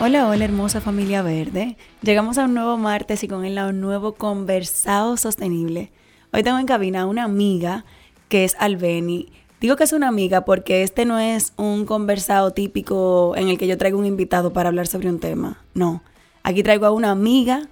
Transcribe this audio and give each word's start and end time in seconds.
Hola, 0.00 0.28
hola 0.28 0.44
hermosa 0.44 0.80
familia 0.80 1.22
verde. 1.22 1.76
Llegamos 2.02 2.38
a 2.38 2.44
un 2.44 2.54
nuevo 2.54 2.76
martes 2.76 3.24
y 3.24 3.28
con 3.28 3.44
él 3.44 3.58
a 3.58 3.66
un 3.66 3.80
nuevo 3.80 4.12
conversado 4.12 5.16
sostenible. 5.16 5.90
Hoy 6.32 6.44
tengo 6.44 6.60
en 6.60 6.66
cabina 6.66 7.00
a 7.00 7.06
una 7.06 7.24
amiga 7.24 7.84
que 8.28 8.44
es 8.44 8.54
Albeni. 8.60 9.32
Digo 9.60 9.74
que 9.74 9.82
es 9.82 9.92
una 9.92 10.06
amiga 10.06 10.44
porque 10.44 10.84
este 10.84 11.04
no 11.04 11.18
es 11.18 11.52
un 11.56 11.84
conversado 11.84 12.52
típico 12.52 13.34
en 13.36 13.48
el 13.48 13.58
que 13.58 13.66
yo 13.66 13.76
traigo 13.76 13.98
un 13.98 14.06
invitado 14.06 14.52
para 14.52 14.68
hablar 14.68 14.86
sobre 14.86 15.08
un 15.08 15.18
tema. 15.18 15.64
No, 15.74 16.04
aquí 16.44 16.62
traigo 16.62 16.86
a 16.86 16.92
una 16.92 17.10
amiga 17.10 17.68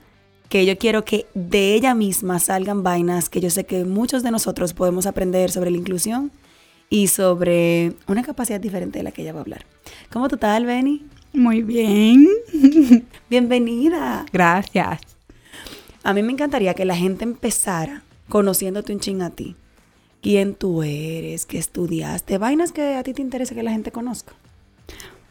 que 0.48 0.66
yo 0.66 0.77
quiero 0.78 1.05
que 1.05 1.27
de 1.34 1.74
ella 1.74 1.94
misma 1.94 2.40
salgan 2.40 2.83
vainas 2.83 3.28
que 3.28 3.40
yo 3.40 3.50
sé 3.50 3.66
que 3.66 3.84
muchos 3.84 4.24
de 4.24 4.33
nosotros 4.33 4.74
podemos 4.74 5.06
aprender 5.06 5.52
sobre 5.52 5.70
la 5.70 5.77
inclusión 5.77 6.33
y 6.90 7.06
sobre 7.06 7.92
una 8.08 8.24
capacidad 8.24 8.58
diferente 8.58 8.98
de 8.98 9.05
la 9.05 9.12
que 9.12 9.22
ella 9.22 9.33
va 9.33 9.38
a 9.38 9.42
hablar. 9.42 9.64
¿Cómo 10.11 10.27
tú 10.27 10.34
estás, 10.34 10.56
Albeni? 10.56 11.05
Muy 11.32 11.62
bien. 11.62 12.27
Bienvenida. 13.30 14.24
Gracias. 14.32 15.00
A 16.02 16.14
mí 16.14 16.22
me 16.22 16.33
encantaría 16.33 16.74
que 16.74 16.84
la 16.84 16.96
gente 16.96 17.24
empezara 17.24 18.02
conociéndote 18.28 18.92
un 18.92 19.00
ching 19.00 19.22
a 19.22 19.30
ti. 19.30 19.56
¿Quién 20.22 20.55
tú 20.55 20.83
eres? 20.83 21.46
¿Qué 21.46 21.58
estudiaste? 21.58 22.38
Vainas 22.38 22.72
que 22.72 22.94
a 22.94 23.02
ti 23.02 23.12
te 23.12 23.22
interesa 23.22 23.55
que 23.55 23.62
la 23.62 23.70
gente 23.70 23.92
conozca. 23.92 24.34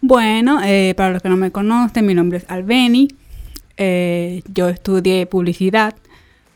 Bueno, 0.02 0.61
eh, 0.63 0.93
para 0.95 1.13
los 1.13 1.21
que 1.21 1.29
no 1.29 1.37
me 1.37 1.52
conocen, 1.52 2.05
mi 2.05 2.13
nombre 2.13 2.37
es 2.37 2.45
Albeni. 2.47 3.07
Eh, 3.77 4.41
yo 4.53 4.69
estudié 4.69 5.25
publicidad, 5.25 5.95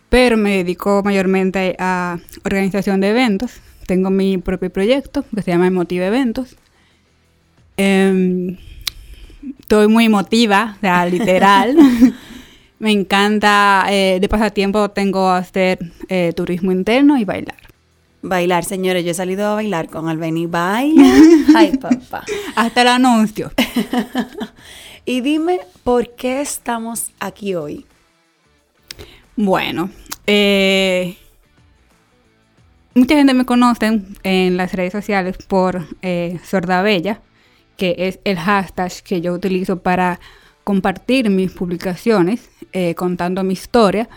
pero 0.10 0.38
me 0.38 0.58
dedico 0.58 1.02
mayormente 1.04 1.76
a 1.80 2.20
organización 2.46 3.02
de 3.02 3.10
eventos. 3.10 3.60
Tengo 3.88 4.10
mi 4.10 4.38
propio 4.38 4.70
proyecto 4.70 5.26
que 5.36 5.42
se 5.42 5.52
llama 5.52 5.68
Emotive 5.68 6.06
Eventos. 6.06 6.56
Em, 7.76 8.58
estoy 9.70 9.88
muy 9.88 10.06
emotiva, 10.06 10.74
o 10.78 10.80
sea, 10.80 11.06
literal. 11.18 11.78
Me 12.80 12.92
encanta, 12.92 13.86
eh, 13.90 14.18
de 14.20 14.28
pasatiempo 14.28 14.90
tengo 14.90 15.30
hacer 15.30 15.78
eh, 16.08 16.34
turismo 16.36 16.72
interno 16.72 17.18
y 17.18 17.26
bailar. 17.26 17.58
Bailar, 18.24 18.66
señores, 18.66 19.06
yo 19.06 19.12
he 19.12 19.14
salido 19.14 19.46
a 19.48 19.54
bailar 19.54 19.88
con 19.90 20.10
Albeni 20.10 20.48
Baila. 20.48 21.14
Ay, 21.56 21.78
papá. 21.78 22.24
Hasta 22.56 22.82
el 22.82 22.88
anuncio. 22.88 23.52
y 25.06 25.22
dime, 25.22 25.60
¿por 25.84 26.16
qué 26.16 26.42
estamos 26.42 27.12
aquí 27.20 27.54
hoy? 27.54 27.86
Bueno, 29.36 29.92
eh, 30.26 31.16
mucha 32.96 33.16
gente 33.16 33.34
me 33.36 33.46
conoce 33.46 34.02
en 34.24 34.58
las 34.58 34.74
redes 34.74 34.94
sociales 34.94 35.38
por 35.48 35.86
eh, 36.02 36.40
Sorda 36.44 36.82
Bella 36.82 37.22
que 37.80 37.96
es 37.98 38.20
el 38.26 38.38
hashtag 38.38 38.92
que 39.04 39.22
yo 39.22 39.34
utilizo 39.34 39.80
para 39.80 40.20
compartir 40.66 41.30
mis 41.30 41.52
publicaciones 41.52 42.50
eh, 42.74 42.94
contando 42.94 43.44
mi 43.44 43.54
historia, 43.54 44.10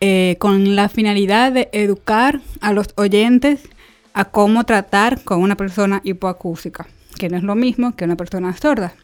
eh, 0.00 0.36
con 0.38 0.76
la 0.76 0.88
finalidad 0.88 1.52
de 1.52 1.70
educar 1.72 2.40
a 2.60 2.72
los 2.72 2.88
oyentes 2.96 3.62
a 4.12 4.26
cómo 4.26 4.64
tratar 4.64 5.24
con 5.24 5.40
una 5.40 5.56
persona 5.56 6.02
hipoacústica, 6.04 6.86
que 7.18 7.30
no 7.30 7.38
es 7.38 7.42
lo 7.42 7.54
mismo 7.54 7.96
que 7.96 8.04
una 8.04 8.16
persona 8.16 8.54
sorda. 8.56 8.94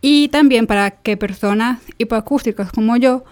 Y 0.00 0.28
también 0.28 0.66
para 0.66 0.90
que 0.90 1.18
personas 1.18 1.80
hipoacústicas 1.98 2.72
como 2.72 2.96
yo 2.96 3.24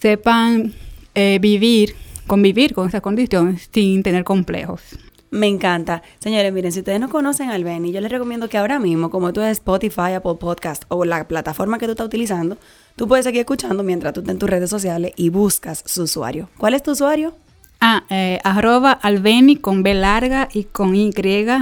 sepan 0.00 0.74
eh, 1.16 1.38
vivir, 1.40 1.96
convivir 2.28 2.72
con 2.72 2.88
esa 2.88 3.00
condición 3.00 3.58
sin 3.58 4.04
tener 4.04 4.22
complejos. 4.22 4.82
Me 5.30 5.46
encanta. 5.46 6.02
Señores, 6.20 6.52
miren, 6.52 6.72
si 6.72 6.78
ustedes 6.78 7.00
no 7.00 7.10
conocen 7.10 7.50
al 7.50 7.62
Benny, 7.62 7.92
yo 7.92 8.00
les 8.00 8.10
recomiendo 8.10 8.48
que 8.48 8.56
ahora 8.56 8.78
mismo, 8.78 9.10
como 9.10 9.32
tú 9.32 9.42
es 9.42 9.52
Spotify, 9.52 10.12
Apple 10.14 10.36
Podcast 10.40 10.84
o 10.88 11.04
la 11.04 11.28
plataforma 11.28 11.78
que 11.78 11.86
tú 11.86 11.92
estás 11.92 12.06
utilizando, 12.06 12.56
tú 12.96 13.06
puedes 13.06 13.24
seguir 13.24 13.40
escuchando 13.40 13.82
mientras 13.82 14.14
tú 14.14 14.20
estás 14.20 14.32
en 14.32 14.38
tus 14.38 14.48
redes 14.48 14.70
sociales 14.70 15.12
y 15.16 15.28
buscas 15.28 15.82
su 15.84 16.04
usuario. 16.04 16.48
¿Cuál 16.56 16.74
es 16.74 16.82
tu 16.82 16.92
usuario? 16.92 17.34
Ah, 17.80 18.04
eh, 18.08 18.40
arroba 18.42 18.92
albeni 18.92 19.56
con 19.56 19.82
B 19.82 19.94
larga 19.94 20.48
y 20.52 20.64
con 20.64 20.96
Y 20.96 21.12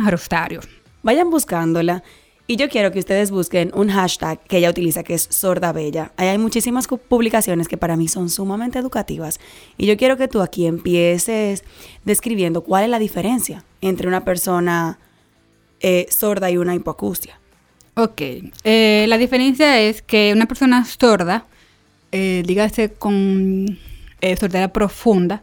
rostario. 0.09 0.61
Vayan 1.03 1.29
buscándola 1.31 2.05
y 2.49 2.57
yo 2.57 2.69
quiero 2.69 2.93
que 2.93 3.01
ustedes 3.01 3.31
busquen 3.31 3.73
un 3.75 3.89
hashtag 3.89 4.41
que 4.45 4.59
ella 4.59 4.71
utiliza, 4.71 5.03
que 5.03 5.15
es 5.15 5.27
Sorda 5.31 5.73
Bella. 5.73 6.13
Ahí 6.17 6.29
hay 6.29 6.39
muchísimas 6.39 6.87
publicaciones 6.87 7.67
que 7.67 7.77
para 7.77 7.97
mí 7.97 8.07
son 8.07 8.31
sumamente 8.31 8.79
educativas. 8.79 9.41
Y 9.77 9.87
yo 9.87 9.97
quiero 9.97 10.17
que 10.17 10.29
tú 10.29 10.41
aquí 10.43 10.67
empieces 10.67 11.65
describiendo 12.05 12.63
cuál 12.63 12.85
es 12.85 12.91
la 12.91 13.01
diferencia 13.01 13.65
entre 13.81 14.07
una 14.07 14.25
persona 14.25 15.01
eh, 15.81 16.07
sorda 16.09 16.49
y 16.51 16.57
una 16.57 16.75
hipoacustia. 16.77 17.41
Ok. 17.95 18.23
Eh, 18.63 19.07
la 19.09 19.19
diferencia 19.19 19.81
es 19.81 20.03
que 20.03 20.33
una 20.33 20.47
persona 20.47 20.85
sorda, 20.85 21.47
eh, 22.13 22.45
dígase 22.47 22.93
con 22.93 23.79
sordera 24.39 24.73
profunda, 24.73 25.43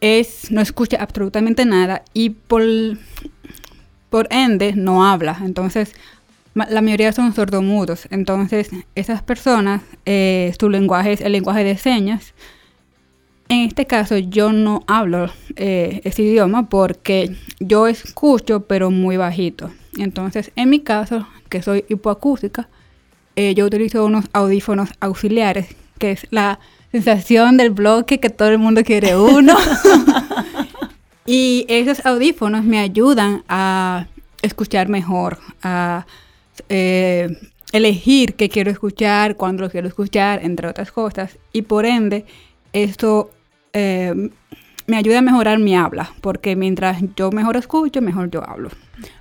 es, 0.00 0.50
no 0.50 0.60
escucha 0.60 0.98
absolutamente 1.00 1.64
nada 1.64 2.04
y 2.12 2.30
por 2.30 2.62
por 4.10 4.28
ende 4.30 4.74
no 4.74 5.04
habla. 5.06 5.38
Entonces, 5.44 5.94
la 6.54 6.80
mayoría 6.80 7.12
son 7.12 7.34
sordomudos. 7.34 8.08
Entonces, 8.10 8.70
esas 8.94 9.22
personas, 9.22 9.82
eh, 10.06 10.54
su 10.58 10.70
lenguaje 10.70 11.12
es 11.12 11.20
el 11.20 11.32
lenguaje 11.32 11.64
de 11.64 11.76
señas. 11.76 12.32
En 13.48 13.60
este 13.60 13.86
caso, 13.86 14.16
yo 14.16 14.52
no 14.52 14.82
hablo 14.86 15.30
eh, 15.54 16.00
ese 16.04 16.22
idioma 16.22 16.68
porque 16.68 17.36
yo 17.60 17.86
escucho, 17.86 18.60
pero 18.60 18.90
muy 18.90 19.16
bajito. 19.16 19.70
Entonces, 19.98 20.50
en 20.56 20.70
mi 20.70 20.80
caso, 20.80 21.28
que 21.48 21.62
soy 21.62 21.84
hipoacústica, 21.88 22.68
eh, 23.36 23.54
yo 23.54 23.66
utilizo 23.66 24.04
unos 24.04 24.24
audífonos 24.32 24.90
auxiliares, 25.00 25.68
que 25.98 26.12
es 26.12 26.26
la 26.30 26.58
sensación 26.90 27.56
del 27.58 27.70
bloque 27.70 28.18
que 28.18 28.30
todo 28.30 28.48
el 28.48 28.58
mundo 28.58 28.82
quiere 28.82 29.16
uno. 29.16 29.54
Y 31.26 31.66
esos 31.68 32.06
audífonos 32.06 32.64
me 32.64 32.78
ayudan 32.78 33.44
a 33.48 34.06
escuchar 34.42 34.88
mejor, 34.88 35.38
a 35.62 36.06
eh, 36.68 37.28
elegir 37.72 38.34
qué 38.34 38.48
quiero 38.48 38.70
escuchar, 38.70 39.36
cuándo 39.36 39.64
lo 39.64 39.70
quiero 39.70 39.88
escuchar, 39.88 40.44
entre 40.44 40.68
otras 40.68 40.92
cosas. 40.92 41.38
Y 41.52 41.62
por 41.62 41.84
ende, 41.84 42.24
esto 42.72 43.30
eh, 43.72 44.30
me 44.86 44.96
ayuda 44.96 45.18
a 45.18 45.22
mejorar 45.22 45.58
mi 45.58 45.76
habla, 45.76 46.12
porque 46.20 46.56
mientras 46.56 46.98
yo 47.16 47.30
mejor 47.30 47.56
escucho, 47.56 48.00
mejor 48.00 48.30
yo 48.30 48.48
hablo. 48.48 48.70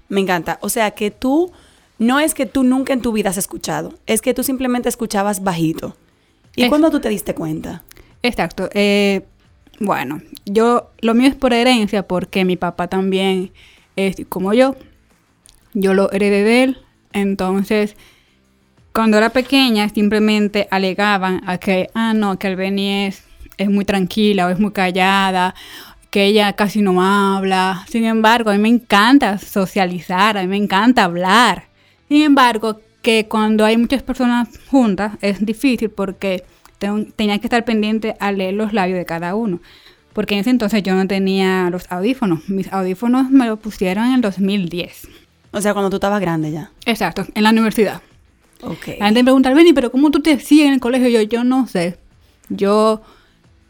Me 0.08 0.22
encanta. 0.22 0.60
O 0.62 0.70
sea 0.70 0.92
que 0.92 1.12
tú, 1.12 1.52
no 1.98 2.20
es 2.20 2.34
que 2.34 2.46
tú 2.46 2.64
nunca 2.64 2.94
en 2.94 3.02
tu 3.02 3.12
vida 3.12 3.32
has 3.32 3.38
escuchado, 3.38 3.94
es 4.06 4.22
que 4.22 4.34
tú 4.34 4.44
simplemente 4.44 4.90
escuchabas 4.90 5.44
bajito. 5.44 5.96
¿Y 6.56 6.70
cuándo 6.70 6.90
tú 6.90 7.00
te 7.00 7.10
diste 7.10 7.34
cuenta? 7.34 7.84
Exacto. 8.22 8.70
Eh, 8.74 9.26
bueno, 9.80 10.22
yo 10.46 10.92
lo 11.02 11.14
mío 11.14 11.28
es 11.28 11.36
por 11.36 11.54
herencia 11.54 12.08
porque 12.08 12.46
mi 12.46 12.56
papá 12.56 12.88
también 12.88 13.52
es 13.96 14.16
como 14.30 14.54
yo. 14.54 14.76
Yo 15.74 15.94
lo 15.94 16.12
heredé 16.12 16.44
de 16.44 16.64
él. 16.64 16.78
Entonces, 17.14 17.96
cuando 18.94 19.18
era 19.18 19.30
pequeña 19.30 19.90
simplemente 19.90 20.68
alegaban 20.72 21.42
a 21.46 21.58
que, 21.58 21.90
ah, 21.94 22.14
no, 22.14 22.40
que 22.40 22.48
Albeni 22.48 23.06
es, 23.08 23.24
es 23.58 23.70
muy 23.70 23.86
tranquila 23.86 24.48
o 24.48 24.50
es 24.50 24.60
muy 24.60 24.72
callada, 24.72 25.56
que 26.10 26.26
ella 26.26 26.54
casi 26.54 26.82
no 26.82 27.02
habla. 27.02 27.86
Sin 27.90 28.06
embargo, 28.06 28.50
a 28.50 28.54
mí 28.54 28.60
me 28.60 28.70
encanta 28.70 29.38
socializar, 29.38 30.38
a 30.38 30.42
mí 30.42 30.48
me 30.48 30.58
encanta 30.58 31.04
hablar. 31.04 31.66
Sin 32.08 32.22
embargo, 32.22 32.80
que 33.02 33.28
cuando 33.28 33.66
hay 33.66 33.78
muchas 33.78 34.02
personas 34.02 34.50
juntas 34.68 35.14
es 35.22 35.46
difícil 35.46 35.90
porque 35.90 36.44
tenía 37.16 37.40
que 37.40 37.48
estar 37.48 37.64
pendiente 37.66 38.16
a 38.20 38.32
leer 38.32 38.54
los 38.54 38.74
labios 38.74 38.98
de 38.98 39.06
cada 39.06 39.36
uno. 39.36 39.60
porque 40.14 40.36
en 40.36 40.40
ese 40.40 40.50
entonces 40.50 40.82
yo 40.82 40.96
no 40.96 41.08
tenía 41.08 41.70
los 41.70 41.92
audífonos. 41.92 42.48
Mis 42.48 42.72
audífonos 42.72 43.30
me 43.32 43.48
los 43.48 43.60
pusieron 43.60 44.06
en 44.06 44.14
el 44.14 44.22
2010. 44.22 45.10
O 45.52 45.60
sea, 45.60 45.74
cuando 45.74 45.90
tú 45.90 45.98
estabas 45.98 46.22
grande 46.22 46.52
ya. 46.52 46.72
Exacto, 46.86 47.26
en 47.34 47.44
la 47.44 47.50
universidad. 47.50 48.02
Ok. 48.62 48.88
La 49.00 49.06
gente 49.06 49.22
me 49.22 49.26
pregunta, 49.26 49.54
Benny, 49.54 49.74
pero 49.74 49.92
¿cómo 49.92 50.12
tú 50.12 50.22
te 50.22 50.40
sigues 50.40 50.68
en 50.68 50.74
el 50.74 50.80
colegio? 50.80 51.10
Yo, 51.10 51.22
yo 51.22 51.44
no 51.44 51.68
sé. 51.68 51.98
Yo 52.50 53.02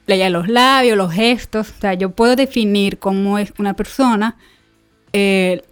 leía 0.06 0.30
los 0.30 0.48
labios, 0.48 0.98
los 0.98 1.12
gestos. 1.12 1.72
O 1.78 1.82
sea, 1.82 1.96
yo 1.96 2.12
puedo 2.12 2.36
definir 2.36 3.00
cómo 3.00 3.40
es 3.40 3.52
una 3.58 3.74
persona 3.74 4.38
eh, 5.14 5.64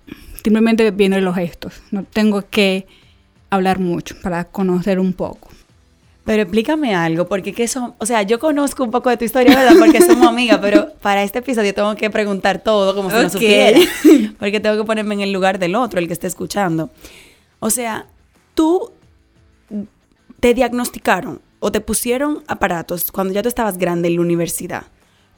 simplemente 0.44 0.92
viendo 0.92 1.19
los 1.19 1.36
gestos. 1.36 1.81
No 1.92 2.04
tengo 2.04 2.50
que 2.50 2.88
hablar 3.50 3.80
mucho 3.80 4.16
para 4.22 4.45
conocer 4.45 5.00
un 5.00 5.13
poco. 5.13 5.50
Pero 6.25 6.43
explícame 6.43 6.95
algo, 6.95 7.27
porque 7.27 7.51
que 7.53 7.63
eso, 7.63 7.95
o 7.97 8.05
sea, 8.05 8.21
yo 8.21 8.39
conozco 8.39 8.83
un 8.83 8.91
poco 8.91 9.09
de 9.09 9.17
tu 9.17 9.25
historia, 9.25 9.55
¿verdad? 9.57 9.75
Porque 9.77 10.01
somos 10.01 10.25
amigas, 10.29 10.59
pero 10.61 10.93
para 11.01 11.21
este 11.21 11.39
episodio 11.39 11.73
tengo 11.73 11.93
que 11.95 12.09
preguntar 12.09 12.59
todo 12.63 12.95
como 12.95 13.09
si 13.09 13.15
no 13.17 13.23
Ok. 13.23 13.29
supiera, 13.29 13.79
porque 14.39 14.59
tengo 14.61 14.77
que 14.77 14.85
ponerme 14.85 15.15
en 15.15 15.21
el 15.21 15.33
lugar 15.33 15.59
del 15.59 15.75
otro, 15.75 15.99
el 15.99 16.07
que 16.07 16.13
esté 16.13 16.27
escuchando. 16.27 16.89
O 17.59 17.69
sea, 17.69 18.07
tú 18.53 18.91
te 20.39 20.53
diagnosticaron 20.53 21.41
o 21.59 21.71
te 21.71 21.81
pusieron 21.81 22.43
aparatos 22.47 23.11
cuando 23.11 23.33
ya 23.33 23.41
tú 23.41 23.49
estabas 23.49 23.77
grande 23.77 24.07
en 24.09 24.15
la 24.15 24.21
universidad. 24.21 24.83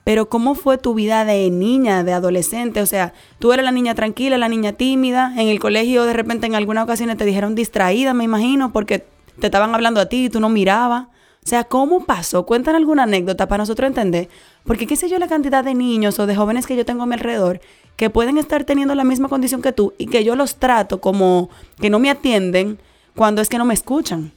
Pero 0.03 0.29
¿cómo 0.29 0.53
fue 0.53 0.77
tu 0.77 0.93
vida 0.93 1.25
de 1.25 1.49
niña, 1.49 2.03
de 2.03 2.13
adolescente? 2.13 2.79
O 2.81 2.85
sea, 2.85 3.13
tú 3.39 3.53
eras 3.53 3.65
la 3.65 3.71
niña 3.71 3.95
tranquila, 3.95 4.37
la 4.37 4.49
niña 4.49 4.73
tímida. 4.73 5.33
En 5.35 5.47
el 5.47 5.59
colegio 5.59 6.03
de 6.05 6.13
repente 6.13 6.45
en 6.45 6.53
alguna 6.53 6.83
ocasión 6.83 7.15
te 7.17 7.25
dijeron 7.25 7.55
distraída, 7.55 8.13
me 8.13 8.23
imagino, 8.23 8.71
porque 8.71 9.03
te 9.39 9.47
estaban 9.47 9.73
hablando 9.73 9.99
a 9.99 10.07
ti 10.07 10.25
y 10.25 10.29
tú 10.29 10.39
no 10.39 10.49
mirabas. 10.49 11.07
O 11.43 11.47
sea, 11.47 11.63
¿cómo 11.63 12.05
pasó? 12.05 12.45
Cuéntanos 12.45 12.79
alguna 12.79 13.03
anécdota 13.03 13.47
para 13.47 13.61
nosotros 13.61 13.87
entender. 13.87 14.29
Porque 14.63 14.87
qué 14.87 14.95
sé 14.95 15.09
yo 15.09 15.19
la 15.19 15.27
cantidad 15.27 15.63
de 15.63 15.75
niños 15.75 16.17
o 16.19 16.25
de 16.25 16.35
jóvenes 16.35 16.65
que 16.65 16.75
yo 16.75 16.85
tengo 16.85 17.03
a 17.03 17.05
mi 17.05 17.13
alrededor 17.13 17.61
que 17.95 18.09
pueden 18.09 18.37
estar 18.37 18.63
teniendo 18.63 18.95
la 18.95 19.03
misma 19.03 19.29
condición 19.29 19.61
que 19.61 19.71
tú 19.71 19.93
y 19.97 20.07
que 20.07 20.23
yo 20.23 20.35
los 20.35 20.55
trato 20.55 20.99
como 20.99 21.49
que 21.79 21.89
no 21.89 21.99
me 21.99 22.09
atienden 22.09 22.77
cuando 23.15 23.41
es 23.41 23.49
que 23.49 23.57
no 23.57 23.65
me 23.65 23.73
escuchan. 23.73 24.31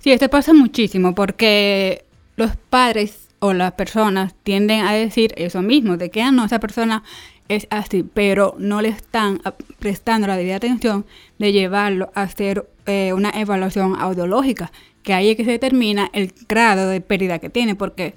Sí, 0.00 0.12
esto 0.12 0.28
pasa 0.28 0.52
muchísimo 0.52 1.14
porque 1.14 2.04
los 2.36 2.56
padres 2.56 3.28
o 3.38 3.52
las 3.52 3.72
personas 3.72 4.34
tienden 4.42 4.84
a 4.84 4.92
decir 4.92 5.32
eso 5.36 5.62
mismo, 5.62 5.96
de 5.96 6.10
que 6.10 6.22
ah, 6.22 6.30
no, 6.30 6.44
esa 6.44 6.58
persona 6.58 7.02
es 7.50 7.66
así, 7.70 8.04
pero 8.04 8.54
no 8.58 8.80
le 8.80 8.90
están 8.90 9.42
prestando 9.80 10.28
la 10.28 10.36
debida 10.36 10.56
atención 10.56 11.04
de 11.38 11.50
llevarlo 11.50 12.12
a 12.14 12.22
hacer 12.22 12.68
eh, 12.86 13.12
una 13.12 13.30
evaluación 13.30 13.96
audiológica, 13.98 14.70
que 15.02 15.14
ahí 15.14 15.30
es 15.30 15.36
que 15.36 15.44
se 15.44 15.50
determina 15.50 16.08
el 16.12 16.32
grado 16.48 16.88
de 16.88 17.00
pérdida 17.00 17.40
que 17.40 17.50
tiene, 17.50 17.74
porque, 17.74 18.14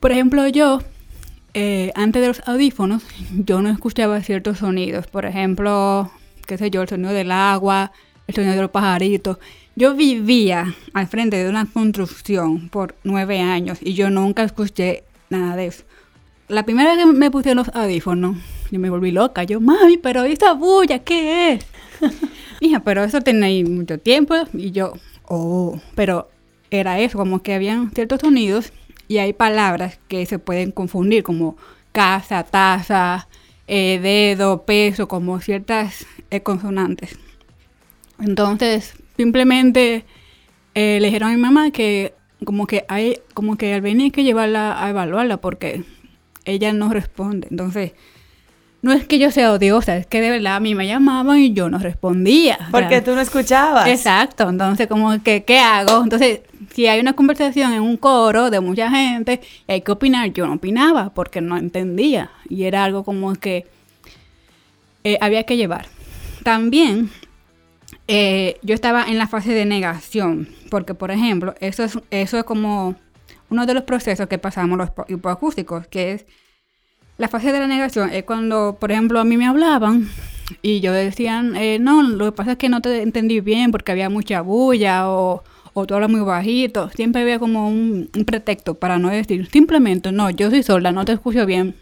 por 0.00 0.12
ejemplo, 0.12 0.46
yo, 0.48 0.82
eh, 1.54 1.92
antes 1.94 2.20
de 2.20 2.28
los 2.28 2.46
audífonos, 2.46 3.02
yo 3.32 3.62
no 3.62 3.70
escuchaba 3.70 4.22
ciertos 4.22 4.58
sonidos, 4.58 5.06
por 5.06 5.24
ejemplo, 5.24 6.10
qué 6.46 6.58
sé 6.58 6.70
yo, 6.70 6.82
el 6.82 6.88
sonido 6.88 7.12
del 7.12 7.32
agua, 7.32 7.90
el 8.26 8.34
sonido 8.34 8.54
de 8.54 8.62
los 8.62 8.70
pajaritos. 8.70 9.38
Yo 9.76 9.94
vivía 9.94 10.74
al 10.92 11.06
frente 11.06 11.42
de 11.42 11.48
una 11.48 11.64
construcción 11.64 12.68
por 12.68 12.96
nueve 13.02 13.40
años 13.40 13.78
y 13.80 13.94
yo 13.94 14.10
nunca 14.10 14.42
escuché 14.42 15.04
nada 15.30 15.56
de 15.56 15.68
eso. 15.68 15.84
La 16.50 16.64
primera 16.64 16.96
vez 16.96 17.04
que 17.04 17.12
me 17.12 17.30
puse 17.30 17.54
los 17.54 17.68
audífonos, 17.68 18.36
yo 18.72 18.80
me 18.80 18.90
volví 18.90 19.12
loca. 19.12 19.44
Yo, 19.44 19.60
mami, 19.60 19.98
pero 19.98 20.24
esa 20.24 20.52
bulla, 20.52 20.98
¿qué 20.98 21.52
es? 21.52 21.66
Hija, 22.60 22.80
pero 22.80 23.04
eso 23.04 23.20
tiene 23.20 23.46
ahí 23.46 23.62
mucho 23.62 23.98
tiempo. 23.98 24.34
Y 24.52 24.72
yo, 24.72 24.94
oh, 25.28 25.80
pero 25.94 26.28
era 26.72 26.98
eso, 26.98 27.18
como 27.18 27.40
que 27.40 27.54
habían 27.54 27.92
ciertos 27.92 28.20
sonidos 28.20 28.72
y 29.06 29.18
hay 29.18 29.32
palabras 29.32 30.00
que 30.08 30.26
se 30.26 30.40
pueden 30.40 30.72
confundir, 30.72 31.22
como 31.22 31.56
casa, 31.92 32.42
taza, 32.42 33.28
eh, 33.68 34.00
dedo, 34.02 34.62
peso, 34.62 35.06
como 35.06 35.38
ciertas 35.40 36.04
eh, 36.32 36.40
consonantes. 36.40 37.16
Entonces, 38.18 38.94
simplemente 39.16 40.04
eh, 40.74 40.98
le 41.00 41.06
dijeron 41.06 41.30
a 41.30 41.34
mi 41.34 41.40
mamá 41.40 41.70
que 41.70 42.12
como 42.44 42.66
que 42.66 42.84
hay, 42.88 43.18
como 43.34 43.56
que 43.56 43.72
al 43.72 43.82
venir 43.82 44.06
hay 44.06 44.10
que 44.10 44.24
llevarla 44.24 44.84
a 44.84 44.90
evaluarla 44.90 45.36
porque 45.36 45.84
ella 46.44 46.72
no 46.72 46.90
responde. 46.90 47.48
Entonces, 47.50 47.92
no 48.82 48.92
es 48.92 49.06
que 49.06 49.18
yo 49.18 49.30
sea 49.30 49.52
odiosa, 49.52 49.96
es 49.96 50.06
que 50.06 50.20
de 50.20 50.30
verdad 50.30 50.56
a 50.56 50.60
mí 50.60 50.74
me 50.74 50.86
llamaban 50.86 51.38
y 51.38 51.52
yo 51.52 51.68
no 51.68 51.78
respondía. 51.78 52.58
Porque 52.70 53.02
tú 53.02 53.14
no 53.14 53.20
escuchabas. 53.20 53.86
Exacto, 53.88 54.48
entonces 54.48 54.86
como 54.86 55.22
que, 55.22 55.44
¿qué 55.44 55.58
hago? 55.58 56.02
Entonces, 56.02 56.40
si 56.72 56.86
hay 56.86 57.00
una 57.00 57.12
conversación 57.12 57.72
en 57.72 57.82
un 57.82 57.96
coro 57.98 58.50
de 58.50 58.60
mucha 58.60 58.90
gente 58.90 59.40
y 59.68 59.72
hay 59.72 59.80
que 59.82 59.92
opinar, 59.92 60.32
yo 60.32 60.46
no 60.46 60.54
opinaba 60.54 61.10
porque 61.10 61.40
no 61.40 61.58
entendía 61.58 62.30
y 62.48 62.64
era 62.64 62.84
algo 62.84 63.04
como 63.04 63.34
que 63.34 63.66
eh, 65.04 65.18
había 65.20 65.44
que 65.44 65.58
llevar. 65.58 65.86
También 66.42 67.10
eh, 68.08 68.58
yo 68.62 68.74
estaba 68.74 69.04
en 69.04 69.18
la 69.18 69.28
fase 69.28 69.52
de 69.52 69.66
negación, 69.66 70.48
porque 70.70 70.94
por 70.94 71.10
ejemplo, 71.10 71.54
eso 71.60 71.84
es, 71.84 71.98
eso 72.10 72.38
es 72.38 72.44
como 72.44 72.96
uno 73.50 73.66
de 73.66 73.74
los 73.74 73.82
procesos 73.84 74.26
que 74.28 74.38
pasamos 74.38 74.78
los 74.78 74.88
hipo- 74.88 75.04
hipoacústicos, 75.08 75.86
que 75.88 76.12
es 76.12 76.26
la 77.18 77.28
fase 77.28 77.52
de 77.52 77.58
la 77.58 77.66
negación 77.66 78.10
es 78.12 78.24
cuando, 78.24 78.78
por 78.80 78.90
ejemplo, 78.92 79.20
a 79.20 79.24
mí 79.24 79.36
me 79.36 79.46
hablaban 79.46 80.08
y 80.62 80.80
yo 80.80 80.92
decían, 80.92 81.54
eh, 81.56 81.78
no, 81.78 82.02
lo 82.02 82.24
que 82.26 82.32
pasa 82.32 82.52
es 82.52 82.58
que 82.58 82.68
no 82.68 82.80
te 82.80 83.02
entendí 83.02 83.40
bien 83.40 83.70
porque 83.70 83.92
había 83.92 84.08
mucha 84.08 84.40
bulla 84.40 85.08
o, 85.10 85.44
o 85.74 85.86
tú 85.86 85.94
hablas 85.94 86.10
muy 86.10 86.20
bajito. 86.20 86.88
Siempre 86.90 87.22
había 87.22 87.38
como 87.38 87.68
un, 87.68 88.08
un 88.16 88.24
pretexto 88.24 88.74
para 88.74 88.98
no 88.98 89.10
decir, 89.10 89.46
simplemente, 89.50 90.12
no, 90.12 90.30
yo 90.30 90.48
soy 90.48 90.62
sorda, 90.62 90.92
no 90.92 91.04
te 91.04 91.12
escucho 91.12 91.44
bien. 91.44 91.74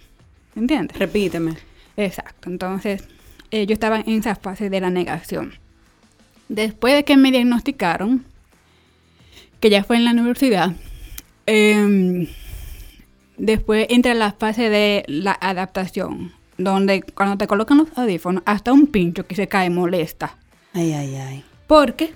¿Entiendes? 0.56 0.98
Repíteme. 0.98 1.54
Exacto, 1.96 2.50
entonces 2.50 3.08
eh, 3.50 3.66
yo 3.66 3.74
estaba 3.74 4.00
en 4.00 4.08
esa 4.08 4.34
fase 4.34 4.70
de 4.70 4.80
la 4.80 4.90
negación. 4.90 5.54
Después 6.48 6.94
de 6.94 7.04
que 7.04 7.16
me 7.16 7.30
diagnosticaron, 7.30 8.24
que 9.60 9.70
ya 9.70 9.84
fue 9.84 9.96
en 9.96 10.04
la 10.04 10.12
universidad, 10.12 10.74
em, 11.48 12.26
después 13.36 13.86
entra 13.90 14.14
la 14.14 14.32
fase 14.32 14.68
de 14.68 15.04
la 15.08 15.36
adaptación, 15.40 16.32
donde 16.58 17.02
cuando 17.02 17.36
te 17.38 17.46
colocan 17.46 17.78
los 17.78 17.88
audífonos, 17.96 18.42
hasta 18.46 18.72
un 18.72 18.86
pincho 18.86 19.26
que 19.26 19.34
se 19.34 19.48
cae 19.48 19.70
molesta. 19.70 20.36
Ay, 20.74 20.92
ay, 20.92 21.16
ay. 21.16 21.44
Porque 21.66 22.12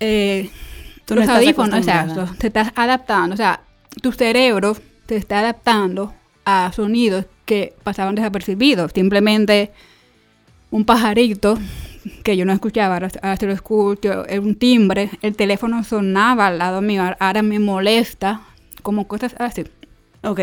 eh, 0.00 0.50
Tú 1.04 1.14
los 1.14 1.28
audífonos, 1.28 1.72
acostumbrada. 1.72 2.12
exacto, 2.12 2.34
te 2.38 2.46
estás 2.48 2.72
adaptando, 2.76 3.34
o 3.34 3.36
sea, 3.36 3.60
tu 4.02 4.12
cerebro 4.12 4.76
te 5.06 5.16
está 5.16 5.38
adaptando 5.38 6.12
a 6.44 6.70
sonidos 6.74 7.26
que 7.44 7.74
pasaban 7.82 8.14
desapercibidos. 8.14 8.92
Simplemente 8.92 9.72
un 10.70 10.84
pajarito 10.84 11.58
que 12.24 12.36
yo 12.36 12.44
no 12.44 12.52
escuchaba, 12.52 12.94
ahora, 12.94 13.08
sí 13.08 13.46
lo 13.46 13.52
escucho, 13.52 14.26
es 14.26 14.38
un 14.38 14.56
timbre, 14.56 15.10
el 15.22 15.34
teléfono 15.34 15.82
sonaba 15.84 16.48
al 16.48 16.58
lado 16.58 16.82
mío, 16.82 17.02
ahora 17.18 17.42
me 17.42 17.58
molesta, 17.58 18.42
como 18.86 19.08
cosas 19.08 19.34
así. 19.40 19.64
Ok. 20.22 20.38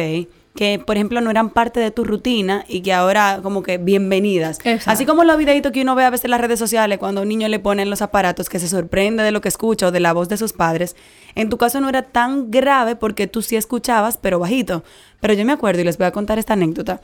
Que, 0.53 0.77
por 0.85 0.97
ejemplo, 0.97 1.21
no 1.21 1.31
eran 1.31 1.49
parte 1.49 1.79
de 1.79 1.91
tu 1.91 2.03
rutina 2.03 2.65
y 2.67 2.81
que 2.81 2.91
ahora 2.91 3.39
como 3.41 3.63
que 3.63 3.77
bienvenidas. 3.77 4.59
Exacto. 4.65 4.91
Así 4.91 5.05
como 5.05 5.23
los 5.23 5.37
videitos 5.37 5.71
que 5.71 5.81
uno 5.81 5.95
ve 5.95 6.03
a 6.03 6.09
veces 6.09 6.25
en 6.25 6.31
las 6.31 6.41
redes 6.41 6.59
sociales 6.59 6.99
cuando 6.99 7.21
a 7.21 7.23
un 7.23 7.29
niño 7.29 7.47
le 7.47 7.59
ponen 7.59 7.89
los 7.89 8.01
aparatos 8.01 8.49
que 8.49 8.59
se 8.59 8.67
sorprende 8.67 9.23
de 9.23 9.31
lo 9.31 9.39
que 9.39 9.47
escucha 9.47 9.87
o 9.87 9.91
de 9.91 10.01
la 10.01 10.11
voz 10.11 10.27
de 10.27 10.35
sus 10.35 10.51
padres. 10.51 10.97
En 11.35 11.49
tu 11.49 11.57
caso 11.57 11.79
no 11.79 11.87
era 11.87 12.01
tan 12.01 12.51
grave 12.51 12.97
porque 12.97 13.27
tú 13.27 13.41
sí 13.41 13.55
escuchabas, 13.55 14.17
pero 14.17 14.39
bajito. 14.39 14.83
Pero 15.21 15.33
yo 15.35 15.45
me 15.45 15.53
acuerdo 15.53 15.79
y 15.79 15.85
les 15.85 15.97
voy 15.97 16.07
a 16.07 16.11
contar 16.11 16.37
esta 16.37 16.51
anécdota. 16.51 16.99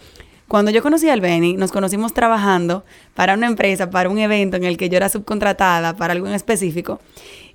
Cuando 0.50 0.72
yo 0.72 0.82
conocí 0.82 1.08
al 1.08 1.22
Benny, 1.22 1.54
nos 1.54 1.72
conocimos 1.72 2.12
trabajando 2.14 2.84
para 3.14 3.36
una 3.36 3.46
empresa, 3.46 3.92
para 3.92 4.10
un 4.10 4.18
evento 4.18 4.58
en 4.58 4.66
el 4.66 4.78
que 4.78 4.90
yo 4.90 4.98
era 4.98 5.08
subcontratada 5.08 5.96
para 5.96 6.14
algo 6.14 6.28
en 6.28 6.34
específico. 6.34 7.00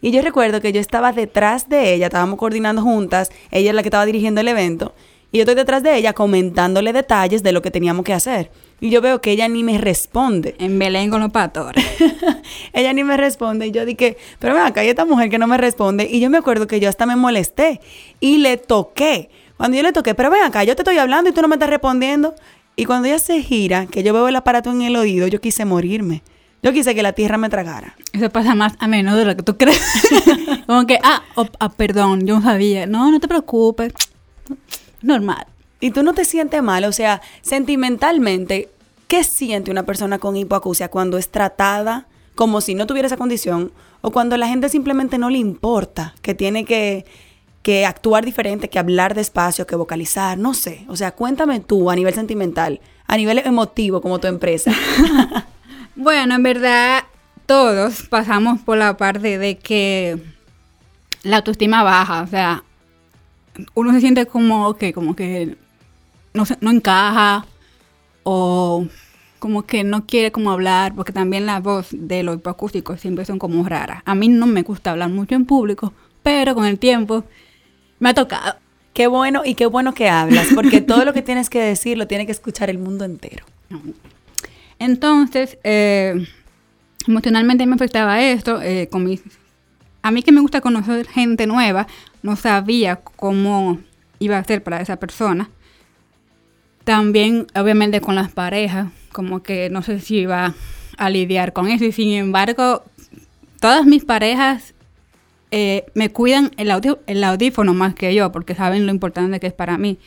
Y 0.04 0.11
yo 0.11 0.20
recuerdo 0.20 0.61
que 0.61 0.70
yo 0.70 0.82
estaba 0.82 1.12
detrás 1.12 1.70
de 1.70 1.94
ella, 1.94 2.08
estábamos 2.08 2.38
coordinando 2.38 2.82
juntas, 2.82 3.30
ella 3.50 3.70
es 3.70 3.75
la 3.75 3.82
que 3.82 3.88
estaba 3.88 4.04
dirigiendo 4.04 4.42
el 4.42 4.49
evento, 4.49 4.94
y 5.32 5.38
yo 5.38 5.44
estoy 5.44 5.54
detrás 5.54 5.82
de 5.82 5.96
ella 5.96 6.12
comentándole 6.12 6.92
detalles 6.92 7.42
de 7.42 7.52
lo 7.52 7.62
que 7.62 7.70
teníamos 7.70 8.04
que 8.04 8.12
hacer. 8.12 8.50
Y 8.82 8.90
yo 8.90 9.00
veo 9.00 9.23
que 9.23 9.30
ella 9.30 9.49
ni 9.49 9.64
me 9.64 9.78
responde. 9.78 10.56
En 10.58 10.78
Belén 10.78 11.11
con 11.11 11.23
los 11.23 11.32
pastores. 11.32 11.82
ella 12.75 12.92
ni 12.92 13.02
me 13.02 13.16
responde. 13.16 13.68
Y 13.68 13.70
yo 13.70 13.87
dije, 13.87 14.18
pero 14.38 14.52
ven 14.52 14.64
acá, 14.64 14.82
hay 14.82 14.90
esta 14.90 15.06
mujer 15.06 15.30
que 15.30 15.38
no 15.38 15.46
me 15.46 15.56
responde. 15.56 16.06
Y 16.08 16.20
yo 16.20 16.28
me 16.28 16.37
acuerdo 16.37 16.66
que 16.66 16.80
yo 16.80 16.90
hasta 16.90 17.06
me 17.06 17.16
molesté 17.16 17.80
y 18.20 18.37
le 18.38 18.58
toqué. 18.58 19.30
Cuando 19.56 19.78
yo 19.78 19.82
le 19.82 19.92
toqué, 19.92 20.14
pero 20.14 20.30
ven 20.30 20.42
acá, 20.42 20.64
yo 20.64 20.76
te 20.76 20.82
estoy 20.82 20.99
hablando 20.99 21.30
y 21.30 21.32
tú 21.32 21.40
no 21.40 21.49
me 21.49 21.54
estás 21.54 21.70
respondiendo. 21.70 22.34
Y 22.76 22.84
cuando 22.84 23.08
ella 23.08 23.18
se 23.18 23.40
gira, 23.42 23.87
que 23.87 24.02
yo 24.02 24.12
veo 24.12 24.28
el 24.28 24.37
aparato 24.37 24.70
en 24.70 24.82
el 24.82 24.96
oído, 24.96 25.28
yo 25.28 25.40
quise 25.40 25.64
morirme. 25.64 26.23
Yo 26.64 26.73
quise 26.73 26.94
que 26.94 27.02
la 27.02 27.12
tierra 27.12 27.37
me 27.37 27.50
tragara. 27.50 27.94
Eso 28.14 28.30
pasa 28.30 28.54
más 28.54 28.73
a 28.78 28.88
menudo 28.88 29.18
de 29.18 29.26
lo 29.26 29.37
que 29.37 29.42
tú 29.42 29.59
crees. 29.59 29.83
como 30.66 30.87
que, 30.87 30.99
ah, 31.02 31.23
oh, 31.35 31.47
ah, 31.61 31.68
perdón, 31.68 32.26
yo 32.26 32.37
no 32.37 32.42
sabía. 32.42 32.87
No, 32.87 33.11
no 33.11 33.21
te 33.21 33.28
preocupes. 33.28 33.92
Normal. 35.02 35.47
Y 35.80 35.90
tú 35.90 36.02
no 36.02 36.14
te 36.14 36.25
sientes 36.25 36.62
mal, 36.62 36.85
o 36.85 36.92
sea, 36.92 37.21
sentimentalmente, 37.42 38.71
¿qué 39.09 39.25
siente 39.25 39.71
una 39.71 39.83
persona 39.83 40.18
con 40.18 40.37
hipoacusia 40.37 40.88
cuando 40.88 41.18
es 41.18 41.28
tratada 41.28 42.06
como 42.35 42.62
si 42.62 42.75
no 42.75 42.87
tuviera 42.87 43.06
esa 43.06 43.18
condición 43.18 43.71
o 44.00 44.11
cuando 44.11 44.38
la 44.38 44.49
gente 44.49 44.71
simplemente 44.71 45.18
no 45.18 45.28
le 45.28 45.37
importa, 45.37 46.14
que 46.23 46.35
tiene 46.35 46.64
que 46.64 47.04
que 47.62 47.87
actuar 47.87 48.26
diferente, 48.26 48.68
que 48.68 48.78
hablar 48.78 49.14
despacio, 49.14 49.66
que 49.66 49.75
vocalizar, 49.75 50.37
no 50.37 50.52
sé. 50.52 50.85
O 50.88 50.97
sea, 50.97 51.12
cuéntame 51.12 51.61
tú 51.61 51.90
a 51.90 51.97
nivel 51.97 52.12
sentimental, 52.12 52.80
a 53.06 53.16
nivel 53.16 53.38
emotivo 53.38 54.02
como 54.02 54.18
tu 54.21 54.26
empresa. 54.26 54.71
bueno, 55.96 56.34
en 56.34 56.42
verdad 56.42 57.04
todos 57.46 58.02
pasamos 58.02 58.60
por 58.60 58.78
la 58.78 58.96
parte 58.96 59.38
de 59.38 59.58
que 59.58 60.18
la 61.22 61.38
autoestima 61.38 61.82
baja, 61.82 62.22
o 62.22 62.26
sea, 62.26 62.64
uno 63.74 63.92
se 63.92 64.00
siente 64.00 64.26
como 64.26 64.74
que, 64.74 64.92
como 64.92 65.14
que 65.14 65.56
no, 66.32 66.44
no 66.60 66.70
encaja 66.70 67.46
o 68.22 68.86
como 69.38 69.64
que 69.64 69.84
no 69.84 70.06
quiere 70.06 70.32
como 70.32 70.50
hablar, 70.50 70.94
porque 70.94 71.12
también 71.12 71.44
la 71.44 71.60
voz 71.60 71.88
de 71.92 72.22
los 72.22 72.36
hipoacústicos 72.36 73.00
siempre 73.00 73.26
son 73.26 73.38
como 73.38 73.62
raras. 73.68 74.02
A 74.06 74.14
mí 74.14 74.28
no 74.28 74.46
me 74.46 74.62
gusta 74.62 74.92
hablar 74.92 75.10
mucho 75.10 75.34
en 75.34 75.44
público, 75.44 75.92
pero 76.22 76.54
con 76.54 76.64
el 76.64 76.78
tiempo 76.78 77.24
me 77.98 78.08
ha 78.08 78.14
tocado. 78.14 78.56
Qué 78.94 79.06
bueno 79.06 79.42
y 79.44 79.54
qué 79.54 79.66
bueno 79.66 79.92
que 79.92 80.08
hablas, 80.08 80.46
porque 80.54 80.80
todo 80.80 81.04
lo 81.04 81.12
que 81.12 81.20
tienes 81.20 81.50
que 81.50 81.60
decir 81.60 81.98
lo 81.98 82.06
tiene 82.06 82.26
que 82.26 82.32
escuchar 82.32 82.70
el 82.70 82.78
mundo 82.78 83.04
entero. 83.04 83.44
Entonces, 84.78 85.59
eh, 85.64 86.26
emocionalmente 87.07 87.66
me 87.66 87.75
afectaba 87.75 88.23
esto. 88.23 88.61
Eh, 88.62 88.88
con 88.90 89.04
mis, 89.04 89.23
a 90.02 90.11
mí 90.11 90.23
que 90.23 90.33
me 90.33 90.40
gusta 90.40 90.61
conocer 90.61 91.07
gente 91.07 91.47
nueva, 91.47 91.87
no 92.23 92.37
sabía 92.37 92.97
cómo 92.97 93.78
iba 94.19 94.38
a 94.38 94.45
ser 94.45 94.62
para 94.62 94.81
esa 94.81 94.97
persona. 94.97 95.50
También, 96.85 97.47
obviamente, 97.54 98.00
con 98.00 98.14
las 98.14 98.31
parejas, 98.31 98.88
como 99.12 99.43
que 99.43 99.71
no 99.71 99.83
sé 99.83 100.00
si 100.00 100.19
iba 100.19 100.54
a 100.99 101.11
lidiar 101.11 101.52
con 101.52 101.69
eso. 101.69 101.85
Y 101.85 101.93
sin 101.93 102.11
embargo, 102.11 102.85
todas 103.61 103.87
mis 103.87 104.04
parejas 104.04 104.75
eh, 105.50 105.87
me 105.95 106.11
cuidan 106.11 106.50
el, 106.57 106.71
audífono 106.71 107.75
más 107.75 107.95
que 107.95 108.14
yo, 108.14 108.33
porque 108.33 108.54
saben 108.54 108.87
lo 108.87 108.93
importante 108.93 109.40
que 109.40 109.47
es 109.47 109.52
para 109.52 109.78
mí. 109.78 109.99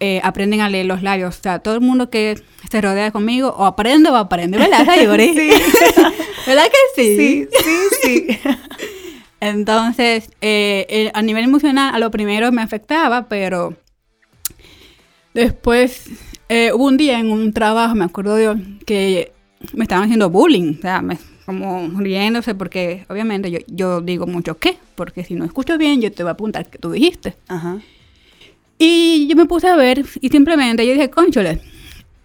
Eh, 0.00 0.20
aprenden 0.22 0.60
a 0.60 0.68
leer 0.68 0.86
los 0.86 1.02
labios. 1.02 1.38
O 1.38 1.42
sea, 1.42 1.58
todo 1.58 1.74
el 1.74 1.80
mundo 1.80 2.08
que 2.08 2.40
se 2.70 2.80
rodea 2.80 3.10
conmigo 3.10 3.54
o 3.56 3.64
aprende 3.64 4.10
o 4.10 4.16
aprende, 4.16 4.58
¿verdad, 4.58 4.86
sí. 4.94 5.06
¿Verdad 6.46 6.64
que 6.66 7.02
sí? 7.02 7.16
Sí, 7.16 7.48
sí, 7.64 7.78
sí. 8.02 8.38
Entonces, 9.40 10.30
eh, 10.40 11.10
a 11.14 11.22
nivel 11.22 11.44
emocional, 11.44 11.94
a 11.94 11.98
lo 11.98 12.10
primero 12.10 12.50
me 12.52 12.62
afectaba, 12.62 13.28
pero 13.28 13.76
Después 15.38 16.10
eh, 16.48 16.72
hubo 16.72 16.86
un 16.86 16.96
día 16.96 17.20
en 17.20 17.30
un 17.30 17.52
trabajo, 17.52 17.94
me 17.94 18.04
acuerdo 18.04 18.34
de 18.34 18.56
que 18.84 19.30
me 19.72 19.84
estaban 19.84 20.04
haciendo 20.04 20.30
bullying, 20.30 20.74
o 20.78 20.80
sea, 20.82 21.00
como 21.46 21.88
riéndose, 22.00 22.56
porque 22.56 23.06
obviamente 23.08 23.48
yo, 23.48 23.58
yo 23.68 24.00
digo 24.00 24.26
mucho 24.26 24.58
qué, 24.58 24.78
porque 24.96 25.22
si 25.22 25.34
no 25.34 25.44
escucho 25.44 25.78
bien, 25.78 26.00
yo 26.00 26.10
te 26.10 26.24
voy 26.24 26.30
a 26.30 26.32
apuntar 26.32 26.68
que 26.68 26.78
tú 26.78 26.90
dijiste. 26.90 27.36
Ajá. 27.46 27.78
Y 28.78 29.26
yo 29.26 29.34
me 29.34 29.46
puse 29.46 29.66
a 29.66 29.76
ver 29.76 30.04
y 30.20 30.28
simplemente 30.28 30.86
yo 30.86 30.92
dije, 30.92 31.10
conchole, 31.10 31.60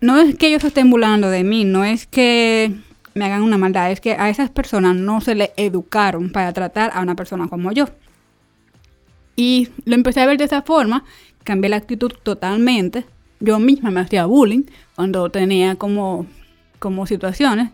no 0.02 0.20
es 0.20 0.36
que 0.36 0.48
ellos 0.48 0.64
estén 0.64 0.90
burlando 0.90 1.30
de 1.30 1.44
mí, 1.44 1.66
no 1.66 1.84
es 1.84 2.06
que 2.06 2.72
me 3.16 3.26
hagan 3.26 3.42
una 3.42 3.58
maldad, 3.58 3.92
es 3.92 4.00
que 4.00 4.14
a 4.14 4.30
esas 4.30 4.50
personas 4.50 4.96
no 4.96 5.22
se 5.22 5.36
les 5.36 5.50
educaron 5.58 6.32
para 6.32 6.54
tratar 6.54 6.92
a 6.94 7.02
una 7.02 7.16
persona 7.16 7.48
como 7.48 7.72
yo. 7.72 7.90
Y 9.36 9.70
lo 9.86 9.96
empecé 9.96 10.22
a 10.22 10.28
ver 10.28 10.38
de 10.38 10.44
esa 10.46 10.62
forma 10.62 11.04
cambié 11.44 11.70
la 11.70 11.78
actitud 11.78 12.12
totalmente. 12.24 13.06
Yo 13.40 13.60
misma 13.60 13.92
me 13.92 14.00
hacía 14.00 14.26
bullying 14.26 14.64
cuando 14.96 15.30
tenía 15.30 15.76
como, 15.76 16.28
como 16.80 17.06
situaciones. 17.08 17.72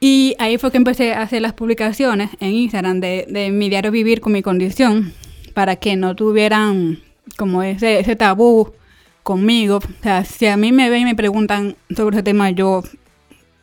Y 0.00 0.34
ahí 0.38 0.58
fue 0.58 0.72
que 0.72 0.78
empecé 0.78 1.12
a 1.12 1.22
hacer 1.22 1.42
las 1.42 1.52
publicaciones 1.52 2.30
en 2.40 2.50
Instagram 2.50 3.00
de, 3.00 3.26
de 3.28 3.50
mi 3.50 3.68
diario 3.68 3.92
vivir 3.92 4.20
con 4.20 4.32
mi 4.32 4.42
condición 4.42 5.12
para 5.54 5.76
que 5.76 5.96
no 5.96 6.16
tuvieran 6.16 6.98
como 7.36 7.62
ese, 7.62 8.00
ese 8.00 8.16
tabú 8.16 8.72
conmigo. 9.22 9.76
O 9.76 10.02
sea, 10.02 10.24
si 10.24 10.46
a 10.46 10.56
mí 10.56 10.72
me 10.72 10.90
ven 10.90 11.02
y 11.02 11.04
me 11.06 11.14
preguntan 11.14 11.76
sobre 11.94 12.16
ese 12.16 12.22
tema, 12.22 12.50
yo 12.50 12.82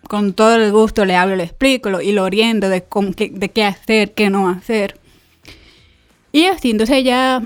con 0.08 0.34
todo 0.34 0.56
el 0.56 0.72
gusto 0.72 1.06
le 1.06 1.16
hablo, 1.16 1.36
le 1.36 1.44
explico 1.44 2.02
y 2.02 2.12
lo 2.12 2.24
oriento 2.24 2.70
de, 2.70 2.86
qué, 3.16 3.30
de 3.30 3.50
qué 3.50 3.64
hacer, 3.64 4.14
qué 4.14 4.30
no 4.30 4.50
hacer. 4.50 5.00
Y 6.32 6.46
así, 6.46 6.72
entonces 6.72 7.04
ya 7.04 7.44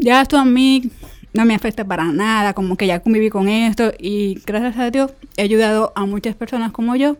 ya 0.00 0.22
esto 0.22 0.38
a 0.38 0.44
mí 0.44 0.90
no 1.32 1.44
me 1.44 1.54
afecta 1.54 1.84
para 1.84 2.04
nada, 2.06 2.54
como 2.54 2.76
que 2.76 2.86
ya 2.86 3.00
conviví 3.00 3.30
con 3.30 3.48
esto 3.48 3.92
y 3.98 4.40
gracias 4.46 4.78
a 4.78 4.90
Dios 4.90 5.12
he 5.36 5.42
ayudado 5.42 5.92
a 5.94 6.06
muchas 6.06 6.34
personas 6.34 6.72
como 6.72 6.96
yo 6.96 7.16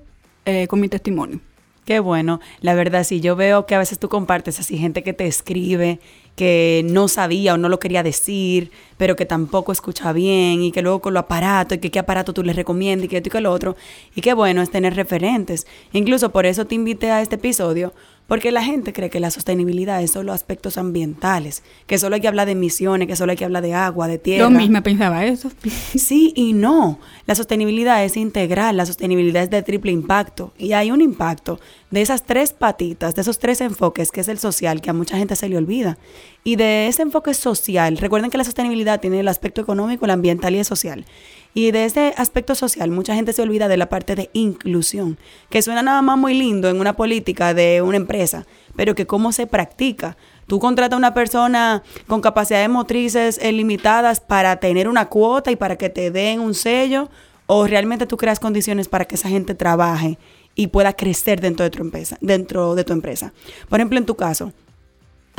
eh, 0.47 0.66
con 0.66 0.80
mi 0.80 0.88
testimonio. 0.88 1.40
Qué 1.85 2.00
bueno, 2.00 2.40
la 2.61 2.75
verdad 2.75 3.04
sí, 3.04 3.20
yo 3.20 3.37
veo 3.37 3.66
que 3.66 3.75
a 3.75 3.78
veces 3.78 3.99
tú 3.99 4.09
compartes 4.09 4.61
así 4.61 4.78
gente 4.78 5.02
que 5.02 5.12
te 5.12 5.26
escribe, 5.26 6.00
que 6.37 6.82
no 6.87 7.08
sabía 7.08 7.54
o 7.54 7.56
no 7.56 7.68
lo 7.68 7.78
quería 7.78 8.02
decir, 8.02 8.70
pero 8.96 9.16
que 9.16 9.26
tampoco 9.26 9.72
escucha 9.72 10.12
bien 10.12 10.62
y 10.62 10.72
que 10.72 10.82
luego 10.82 11.00
con 11.00 11.14
lo 11.14 11.20
aparato 11.20 11.75
y 11.75 11.78
que 11.78 11.90
qué 11.90 11.99
aparato 11.99 12.32
tú 12.32 12.42
les 12.42 12.56
recomiendas 12.56 13.04
y 13.04 13.08
que 13.08 13.16
esto 13.18 13.28
y 13.28 13.32
que 13.32 13.40
lo 13.40 13.52
otro. 13.52 13.76
Y 14.14 14.20
qué 14.20 14.34
bueno 14.34 14.62
es 14.62 14.70
tener 14.70 14.94
referentes. 14.94 15.66
Incluso 15.92 16.30
por 16.30 16.46
eso 16.46 16.66
te 16.66 16.75
invité 16.75 17.10
a 17.10 17.20
este 17.22 17.37
episodio, 17.37 17.92
porque 18.30 18.52
la 18.52 18.62
gente 18.62 18.92
cree 18.92 19.10
que 19.10 19.18
la 19.18 19.32
sostenibilidad 19.32 20.00
es 20.00 20.12
solo 20.12 20.32
aspectos 20.32 20.78
ambientales, 20.78 21.64
que 21.88 21.99
solo 21.99 22.14
hay 22.14 22.20
que 22.20 22.28
hablar 22.28 22.46
de 22.46 22.52
emisiones, 22.52 23.08
que 23.08 23.16
solo 23.16 23.32
hay 23.32 23.37
que 23.37 23.44
hablar 23.44 23.60
de 23.60 23.75
agua, 23.75 24.06
de 24.06 24.18
tierra. 24.18 24.44
Yo 24.44 24.50
misma 24.50 24.84
pensaba 24.84 25.25
eso. 25.25 25.50
Sí 25.99 26.32
y 26.37 26.52
no. 26.52 27.00
La 27.26 27.34
sostenibilidad 27.34 28.04
es 28.04 28.16
integral, 28.16 28.76
la 28.76 28.87
sostenibilidad 28.87 29.42
es 29.42 29.50
de 29.50 29.64
triple 29.64 29.90
impacto. 29.90 30.52
Y 30.56 30.75
hay 30.75 30.92
un 30.92 31.00
impacto 31.00 31.58
de 31.90 32.02
esas 32.02 32.25
tres 32.25 32.52
patitas, 32.52 33.16
de 33.16 33.22
esos 33.22 33.40
tres 33.40 33.60
enfoques, 33.62 34.12
que 34.12 34.20
es 34.20 34.28
el 34.28 34.38
social, 34.38 34.80
que 34.80 34.90
a 34.90 34.92
mucha 34.92 35.18
gente 35.18 35.34
se 35.34 35.49
le 35.49 35.56
olvida. 35.56 35.99
Y 36.42 36.56
de 36.56 36.87
ese 36.87 37.02
enfoque 37.02 37.35
social, 37.35 37.99
recuerden 37.99 38.30
que 38.30 38.38
la 38.38 38.44
sostenibilidad 38.44 38.99
tiene 38.99 39.20
el 39.20 39.28
aspecto 39.28 39.61
económico, 39.61 40.06
el 40.06 40.11
ambiental 40.11 40.54
y 40.54 40.59
el 40.59 40.64
social. 40.64 41.04
Y 41.52 41.70
de 41.70 41.85
ese 41.85 42.14
aspecto 42.16 42.54
social, 42.54 42.90
mucha 42.90 43.14
gente 43.14 43.32
se 43.32 43.42
olvida 43.42 43.68
de 43.68 43.76
la 43.76 43.88
parte 43.88 44.14
de 44.14 44.30
inclusión, 44.32 45.18
que 45.50 45.61
suena 45.61 45.82
nada 45.82 46.00
más 46.00 46.16
muy 46.16 46.32
lindo 46.32 46.68
en 46.68 46.80
una 46.80 46.94
política 46.94 47.52
de 47.52 47.82
una 47.82 47.99
empresa, 47.99 48.47
pero 48.75 48.94
que 48.94 49.06
cómo 49.06 49.32
se 49.32 49.47
practica. 49.47 50.16
Tú 50.47 50.61
contratas 50.61 50.94
a 50.94 50.99
una 50.99 51.12
persona 51.12 51.82
con 52.06 52.20
capacidades 52.20 52.70
motrices 52.70 53.40
limitadas 53.42 54.20
para 54.20 54.56
tener 54.56 54.88
una 54.88 55.09
cuota 55.09 55.50
y 55.50 55.56
para 55.56 55.76
que 55.76 55.90
te 55.90 56.11
den 56.11 56.40
un 56.40 56.54
sello, 56.54 57.11
o 57.47 57.66
realmente 57.66 58.06
tú 58.06 58.16
creas 58.16 58.40
condiciones 58.40 58.88
para 58.88 59.04
que 59.04 59.16
esa 59.16 59.28
gente 59.28 59.54
trabaje 59.54 60.18
y 60.54 60.68
pueda 60.68 60.92
crecer 60.92 61.40
dentro 61.40 61.64
de 61.64 61.70
tu 61.70 61.82
empresa, 61.82 62.16
dentro 62.20 62.75
de 62.76 62.85
tu 62.85 62.92
empresa. 62.92 63.32
Por 63.68 63.80
ejemplo, 63.80 63.99
en 63.99 64.06
tu 64.06 64.14
caso, 64.14 64.52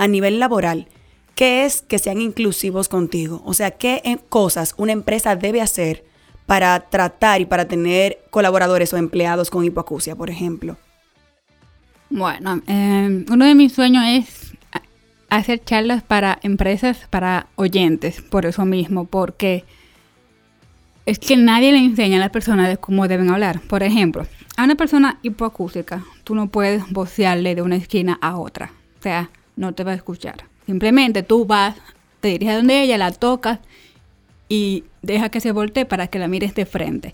a 0.01 0.07
nivel 0.07 0.39
laboral, 0.39 0.87
¿qué 1.35 1.63
es 1.63 1.83
que 1.83 1.99
sean 1.99 2.21
inclusivos 2.21 2.89
contigo? 2.89 3.43
O 3.45 3.53
sea, 3.53 3.69
¿qué 3.69 4.01
cosas 4.29 4.73
una 4.77 4.93
empresa 4.93 5.35
debe 5.35 5.61
hacer 5.61 6.03
para 6.47 6.79
tratar 6.89 7.39
y 7.39 7.45
para 7.45 7.67
tener 7.67 8.17
colaboradores 8.31 8.91
o 8.95 8.97
empleados 8.97 9.51
con 9.51 9.63
hipoacusia, 9.63 10.15
por 10.15 10.31
ejemplo? 10.31 10.75
Bueno, 12.09 12.63
em, 12.65 13.27
uno 13.29 13.45
de 13.45 13.53
mis 13.53 13.73
sueños 13.73 14.03
es 14.07 14.57
hacer 15.29 15.63
charlas 15.63 16.01
para 16.01 16.39
empresas, 16.41 17.07
para 17.11 17.45
oyentes, 17.55 18.23
por 18.23 18.47
eso 18.47 18.65
mismo, 18.65 19.05
porque 19.05 19.65
es 21.05 21.19
que 21.19 21.37
nadie 21.37 21.73
le 21.73 21.77
enseña 21.77 22.17
a 22.17 22.21
las 22.21 22.31
personas 22.31 22.69
de 22.69 22.77
cómo 22.77 23.07
deben 23.07 23.29
hablar. 23.29 23.61
Por 23.61 23.83
ejemplo, 23.83 24.25
a 24.57 24.63
una 24.63 24.73
persona 24.73 25.19
hipoacústica, 25.21 26.03
tú 26.23 26.33
no 26.33 26.47
puedes 26.47 26.91
vocearle 26.91 27.53
de 27.53 27.61
una 27.61 27.75
esquina 27.75 28.17
a 28.19 28.37
otra. 28.37 28.71
O 28.97 29.03
sea, 29.03 29.29
no 29.61 29.73
te 29.73 29.83
va 29.83 29.91
a 29.91 29.95
escuchar. 29.95 30.45
Simplemente 30.65 31.21
tú 31.21 31.45
vas, 31.45 31.75
te 32.19 32.29
diriges 32.29 32.55
a 32.55 32.57
donde 32.57 32.81
ella, 32.81 32.97
la 32.97 33.11
tocas 33.11 33.59
y 34.49 34.83
deja 35.03 35.29
que 35.29 35.39
se 35.39 35.51
voltee 35.51 35.85
para 35.85 36.07
que 36.07 36.19
la 36.19 36.27
mires 36.27 36.55
de 36.55 36.65
frente. 36.65 37.13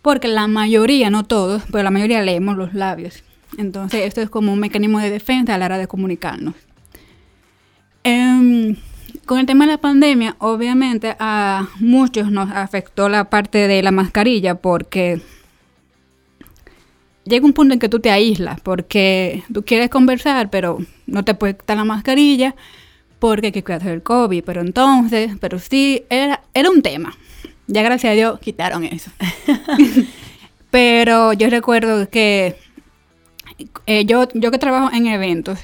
Porque 0.00 0.26
la 0.26 0.46
mayoría, 0.48 1.10
no 1.10 1.24
todos, 1.24 1.62
pero 1.70 1.84
la 1.84 1.90
mayoría 1.90 2.22
leemos 2.22 2.56
los 2.56 2.72
labios. 2.74 3.22
Entonces 3.58 4.06
esto 4.06 4.22
es 4.22 4.30
como 4.30 4.52
un 4.52 4.58
mecanismo 4.58 4.98
de 5.00 5.10
defensa 5.10 5.54
a 5.54 5.58
la 5.58 5.66
hora 5.66 5.78
de 5.78 5.86
comunicarnos. 5.86 6.54
Em, 8.04 8.76
con 9.26 9.38
el 9.38 9.46
tema 9.46 9.66
de 9.66 9.72
la 9.72 9.78
pandemia, 9.78 10.36
obviamente 10.38 11.14
a 11.18 11.68
muchos 11.78 12.30
nos 12.30 12.50
afectó 12.50 13.08
la 13.08 13.28
parte 13.28 13.68
de 13.68 13.82
la 13.82 13.90
mascarilla 13.90 14.54
porque 14.54 15.20
llega 17.26 17.44
un 17.44 17.52
punto 17.52 17.74
en 17.74 17.80
que 17.80 17.88
tú 17.88 18.00
te 18.00 18.10
aíslas 18.10 18.60
porque 18.60 19.42
tú 19.52 19.64
quieres 19.64 19.90
conversar, 19.90 20.48
pero 20.48 20.78
no 21.06 21.24
te 21.24 21.34
puedes 21.34 21.56
quitar 21.56 21.76
la 21.76 21.84
mascarilla 21.84 22.54
porque 23.18 23.46
hay 23.46 23.52
que 23.52 23.64
cuidar 23.64 23.82
del 23.82 24.02
COVID. 24.02 24.44
Pero 24.44 24.60
entonces, 24.60 25.32
pero 25.40 25.58
sí, 25.58 26.04
era, 26.08 26.42
era 26.54 26.70
un 26.70 26.82
tema. 26.82 27.16
Ya 27.66 27.82
gracias 27.82 28.12
a 28.12 28.14
Dios 28.14 28.38
quitaron 28.40 28.84
eso. 28.84 29.10
pero 30.70 31.32
yo 31.32 31.50
recuerdo 31.50 32.08
que 32.08 32.56
eh, 33.86 34.04
yo, 34.04 34.28
yo 34.34 34.50
que 34.50 34.58
trabajo 34.58 34.94
en 34.94 35.06
eventos, 35.06 35.58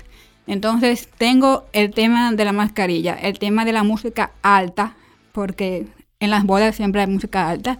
entonces 0.46 1.08
tengo 1.18 1.66
el 1.72 1.92
tema 1.92 2.32
de 2.32 2.44
la 2.44 2.52
mascarilla, 2.52 3.14
el 3.14 3.38
tema 3.38 3.64
de 3.64 3.72
la 3.72 3.84
música 3.84 4.32
alta, 4.42 4.96
porque 5.30 5.86
en 6.18 6.30
las 6.30 6.44
bodas 6.44 6.74
siempre 6.74 7.02
hay 7.02 7.06
música 7.06 7.48
alta, 7.48 7.78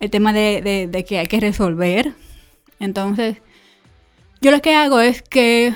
el 0.00 0.10
tema 0.10 0.32
de 0.32 1.04
que 1.06 1.18
hay 1.18 1.26
que 1.26 1.40
resolver 1.40 2.14
entonces, 2.84 3.38
yo 4.40 4.50
lo 4.50 4.60
que 4.60 4.74
hago 4.74 5.00
es 5.00 5.22
que 5.22 5.74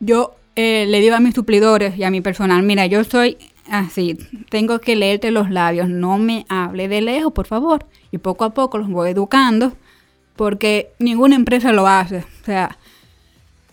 yo 0.00 0.34
eh, 0.56 0.86
le 0.88 1.00
digo 1.00 1.14
a 1.14 1.20
mis 1.20 1.34
suplidores 1.34 1.96
y 1.96 2.04
a 2.04 2.10
mi 2.10 2.20
personal, 2.20 2.62
mira, 2.62 2.86
yo 2.86 3.04
soy 3.04 3.38
así, 3.70 4.18
tengo 4.50 4.80
que 4.80 4.96
leerte 4.96 5.30
los 5.30 5.50
labios, 5.50 5.88
no 5.88 6.18
me 6.18 6.44
hable 6.48 6.88
de 6.88 7.00
lejos, 7.00 7.32
por 7.32 7.46
favor. 7.46 7.86
Y 8.10 8.18
poco 8.18 8.44
a 8.44 8.50
poco 8.50 8.78
los 8.78 8.88
voy 8.90 9.10
educando, 9.10 9.72
porque 10.36 10.92
ninguna 10.98 11.36
empresa 11.36 11.72
lo 11.72 11.86
hace. 11.86 12.18
O 12.18 12.44
sea, 12.44 12.76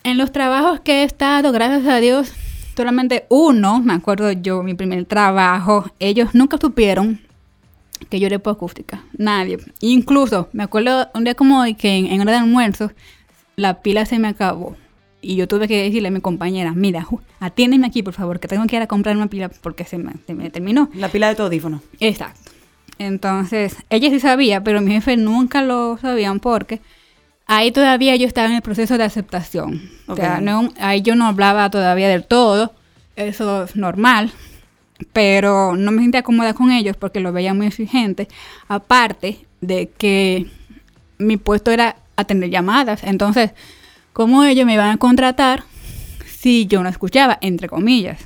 en 0.04 0.18
los 0.18 0.32
trabajos 0.32 0.80
que 0.82 1.02
he 1.02 1.04
estado, 1.04 1.52
gracias 1.52 1.86
a 1.88 1.98
Dios, 1.98 2.34
solamente 2.78 3.26
uno, 3.30 3.82
me 3.82 3.94
acuerdo 3.94 4.32
yo, 4.32 4.64
mi 4.64 4.74
primer 4.76 5.06
trabajo, 5.06 5.90
ellos 6.00 6.34
nunca 6.34 6.58
supieron 6.58 7.20
que 8.10 8.20
yo 8.20 8.28
era 8.28 8.38
acústica. 8.38 9.04
Nadie. 9.18 9.58
Incluso, 9.82 10.50
me 10.54 10.64
acuerdo 10.64 11.10
un 11.14 11.24
día 11.24 11.36
como 11.36 11.60
hoy 11.60 11.74
que 11.74 11.98
en, 11.98 12.22
hora 12.22 12.32
de 12.32 12.38
almuerzo, 12.38 12.92
la 13.56 13.82
pila 13.82 14.06
se 14.06 14.20
me 14.20 14.28
acabó. 14.28 14.76
Y 15.22 15.36
yo 15.36 15.48
tuve 15.48 15.68
que 15.68 15.84
decirle 15.84 16.08
a 16.08 16.12
mi 16.12 16.22
compañera, 16.22 16.74
mira, 16.74 17.06
atiéndeme 17.40 17.88
aquí, 17.88 18.04
por 18.04 18.14
favor, 18.14 18.40
que 18.40 18.48
tengo 18.48 18.66
que 18.68 18.78
ir 18.78 18.82
a 18.82 18.88
comprar 18.88 19.18
una 19.18 19.28
pila 19.28 19.50
porque 19.50 19.84
se 19.84 19.98
me, 19.98 20.14
terminó. 20.50 20.90
La 20.94 21.10
pila 21.10 21.28
de 21.28 21.36
tu 21.36 21.44
audífono. 21.44 21.82
Exacto. 22.00 22.52
Entonces, 22.98 23.76
ella 23.90 24.10
sí 24.10 24.20
sabía, 24.20 24.64
pero 24.64 24.82
mi 24.82 24.92
jefe 24.92 25.18
nunca 25.18 25.62
lo 25.62 25.98
sabían 25.98 26.40
porque 26.40 26.82
ahí 27.48 27.72
todavía 27.72 28.16
yo 28.16 28.28
estaba 28.28 28.48
en 28.48 28.56
el 28.56 28.62
proceso 28.62 28.98
de 28.98 29.04
aceptación. 29.04 29.90
O 30.08 30.16
sea, 30.16 30.40
no, 30.42 30.70
ahí 30.80 31.02
yo 31.02 31.16
no 31.16 31.26
hablaba 31.26 31.70
todavía 31.70 32.08
del 32.08 32.26
todo, 32.26 32.74
eso 33.16 33.64
es 33.64 33.76
normal, 33.76 34.32
pero 35.14 35.76
no 35.76 35.92
me 35.92 36.02
sentía 36.02 36.24
cómoda 36.24 36.54
con 36.54 36.72
ellos 36.72 36.98
porque 36.98 37.20
lo 37.20 37.32
veía 37.32 37.54
muy 37.54 37.68
exigente. 37.68 38.28
Aparte 38.68 39.46
de 39.62 39.90
que 39.98 40.48
mi 41.18 41.38
puesto 41.38 41.72
era 41.72 41.98
atender 42.16 42.50
llamadas, 42.50 43.04
entonces, 43.04 43.52
¿cómo 44.14 44.44
ellos 44.44 44.66
me 44.66 44.74
iban 44.74 44.90
a 44.90 44.98
contratar 44.98 45.64
si 46.26 46.68
yo 46.68 46.84
no 46.84 46.90
escuchaba, 46.90 47.38
entre 47.42 47.70
comillas? 47.70 48.20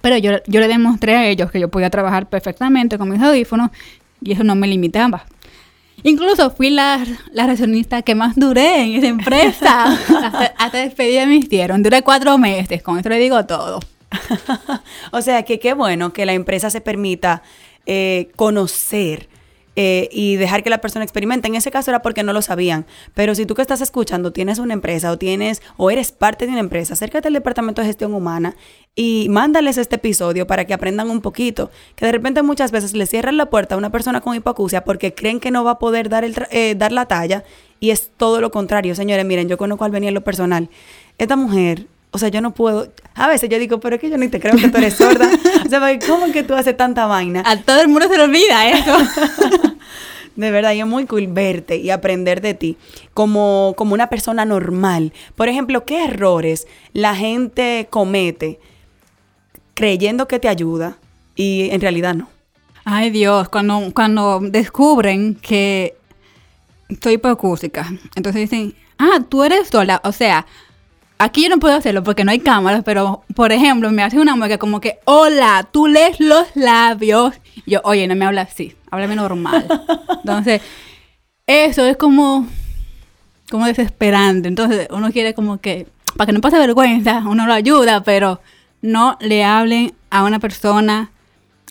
Pero 0.00 0.16
yo, 0.16 0.32
yo 0.46 0.60
le 0.60 0.68
demostré 0.68 1.16
a 1.16 1.26
ellos 1.28 1.50
que 1.50 1.60
yo 1.60 1.68
podía 1.68 1.90
trabajar 1.90 2.28
perfectamente 2.28 2.96
con 2.98 3.10
mis 3.10 3.20
audífonos 3.20 3.70
y 4.22 4.32
eso 4.32 4.44
no 4.44 4.54
me 4.54 4.66
limitaba. 4.66 5.26
Incluso 6.02 6.50
fui 6.50 6.70
la, 6.70 7.04
la 7.32 8.02
que 8.02 8.14
más 8.14 8.34
duré 8.36 8.82
en 8.82 8.94
esa 8.94 9.08
empresa. 9.08 9.84
hasta, 10.58 10.78
despedida 10.78 11.26
me 11.26 11.36
hicieron. 11.36 11.82
Duré 11.82 12.02
cuatro 12.02 12.38
meses, 12.38 12.82
con 12.82 12.98
eso 12.98 13.08
le 13.08 13.18
digo 13.18 13.44
todo. 13.44 13.80
o 15.12 15.22
sea 15.22 15.44
que 15.44 15.58
qué 15.58 15.74
bueno 15.74 16.12
que 16.12 16.26
la 16.26 16.32
empresa 16.32 16.70
se 16.70 16.80
permita 16.80 17.42
eh, 17.86 18.30
conocer 18.36 19.28
eh, 19.76 20.08
y 20.12 20.36
dejar 20.36 20.62
que 20.62 20.68
la 20.70 20.80
persona 20.80 21.04
experimente. 21.04 21.48
En 21.48 21.54
ese 21.54 21.70
caso 21.70 21.90
era 21.90 22.02
porque 22.02 22.22
no 22.22 22.32
lo 22.32 22.42
sabían. 22.42 22.86
Pero 23.14 23.34
si 23.34 23.46
tú 23.46 23.54
que 23.54 23.62
estás 23.62 23.80
escuchando 23.80 24.32
tienes 24.32 24.58
una 24.58 24.74
empresa 24.74 25.10
o 25.12 25.16
tienes 25.16 25.62
o 25.76 25.90
eres 25.90 26.12
parte 26.12 26.44
de 26.44 26.52
una 26.52 26.60
empresa, 26.60 26.94
acércate 26.94 27.28
al 27.28 27.34
departamento 27.34 27.80
de 27.80 27.86
gestión 27.86 28.12
humana 28.12 28.56
y 28.96 29.28
mándales 29.30 29.78
este 29.78 29.96
episodio 29.96 30.46
para 30.46 30.64
que 30.64 30.74
aprendan 30.74 31.08
un 31.08 31.20
poquito. 31.20 31.70
Que 31.94 32.04
de 32.04 32.12
repente 32.12 32.42
muchas 32.42 32.72
veces 32.72 32.94
le 32.94 33.06
cierran 33.06 33.36
la 33.36 33.46
puerta 33.46 33.76
a 33.76 33.78
una 33.78 33.90
persona 33.90 34.20
con 34.20 34.34
hipoacusia 34.34 34.84
porque 34.84 35.14
creen 35.14 35.40
que 35.40 35.50
no 35.50 35.64
va 35.64 35.72
a 35.72 35.78
poder 35.78 36.08
dar, 36.08 36.24
el 36.24 36.34
eh, 36.50 36.74
dar 36.76 36.92
la 36.92 37.06
talla 37.06 37.44
y 37.78 37.90
es 37.90 38.10
todo 38.16 38.40
lo 38.40 38.50
contrario. 38.50 38.94
Señores, 38.94 39.24
miren, 39.24 39.48
yo 39.48 39.56
conozco 39.56 39.84
al 39.84 39.92
venir 39.92 40.08
en 40.08 40.14
lo 40.14 40.24
personal. 40.24 40.68
Esta 41.16 41.36
mujer 41.36 41.86
o 42.12 42.18
sea, 42.18 42.28
yo 42.28 42.40
no 42.40 42.52
puedo. 42.52 42.92
A 43.14 43.28
veces 43.28 43.48
yo 43.48 43.58
digo, 43.58 43.80
pero 43.80 43.96
es 43.96 44.00
que 44.00 44.10
yo 44.10 44.18
ni 44.18 44.28
te 44.28 44.40
creo 44.40 44.56
que 44.56 44.68
tú 44.68 44.78
eres 44.78 44.94
sorda. 44.94 45.30
o 45.64 45.68
sea, 45.68 45.98
¿cómo 46.06 46.26
es 46.26 46.32
que 46.32 46.42
tú 46.42 46.54
haces 46.54 46.76
tanta 46.76 47.06
vaina? 47.06 47.42
A 47.46 47.56
todo 47.58 47.80
el 47.80 47.88
mundo 47.88 48.08
se 48.08 48.16
le 48.16 48.24
olvida 48.24 48.68
eso. 48.68 48.96
de 50.36 50.50
verdad, 50.50 50.72
yo 50.72 50.84
es 50.84 50.90
muy 50.90 51.06
cool 51.06 51.26
verte 51.28 51.76
y 51.76 51.90
aprender 51.90 52.40
de 52.40 52.54
ti 52.54 52.76
como, 53.14 53.74
como 53.76 53.94
una 53.94 54.08
persona 54.08 54.44
normal. 54.44 55.12
Por 55.36 55.48
ejemplo, 55.48 55.84
¿qué 55.84 56.04
errores 56.04 56.66
la 56.92 57.14
gente 57.14 57.86
comete 57.90 58.58
creyendo 59.74 60.26
que 60.26 60.38
te 60.38 60.48
ayuda 60.48 60.98
y 61.36 61.70
en 61.70 61.80
realidad 61.80 62.14
no? 62.14 62.28
Ay 62.84 63.10
Dios, 63.10 63.48
cuando, 63.48 63.92
cuando 63.94 64.40
descubren 64.40 65.34
que 65.36 65.96
soy 67.00 67.14
hipoacústica, 67.14 67.92
entonces 68.16 68.50
dicen, 68.50 68.74
ah, 68.98 69.20
tú 69.28 69.44
eres 69.44 69.68
sola. 69.68 70.00
O 70.04 70.12
sea, 70.12 70.46
Aquí 71.22 71.42
yo 71.42 71.50
no 71.50 71.58
puedo 71.58 71.74
hacerlo 71.74 72.02
porque 72.02 72.24
no 72.24 72.30
hay 72.30 72.38
cámaras, 72.38 72.82
pero 72.82 73.24
por 73.34 73.52
ejemplo, 73.52 73.90
me 73.90 74.02
hace 74.02 74.18
una 74.18 74.36
mueca 74.36 74.56
como 74.56 74.80
que, 74.80 75.00
hola, 75.04 75.68
tú 75.70 75.86
lees 75.86 76.18
los 76.18 76.46
labios. 76.54 77.34
yo, 77.66 77.82
oye, 77.84 78.08
no 78.08 78.16
me 78.16 78.24
hablas 78.24 78.52
así, 78.52 78.74
háblame 78.90 79.16
normal. 79.16 79.66
Entonces, 80.24 80.62
eso 81.46 81.84
es 81.84 81.98
como, 81.98 82.46
como 83.50 83.66
desesperante. 83.66 84.48
Entonces, 84.48 84.88
uno 84.90 85.12
quiere 85.12 85.34
como 85.34 85.60
que, 85.60 85.88
para 86.16 86.24
que 86.24 86.32
no 86.32 86.40
pase 86.40 86.56
vergüenza, 86.56 87.18
uno 87.26 87.46
lo 87.46 87.52
ayuda, 87.52 88.02
pero 88.02 88.40
no 88.80 89.18
le 89.20 89.44
hablen 89.44 89.92
a 90.08 90.24
una 90.24 90.38
persona 90.38 91.10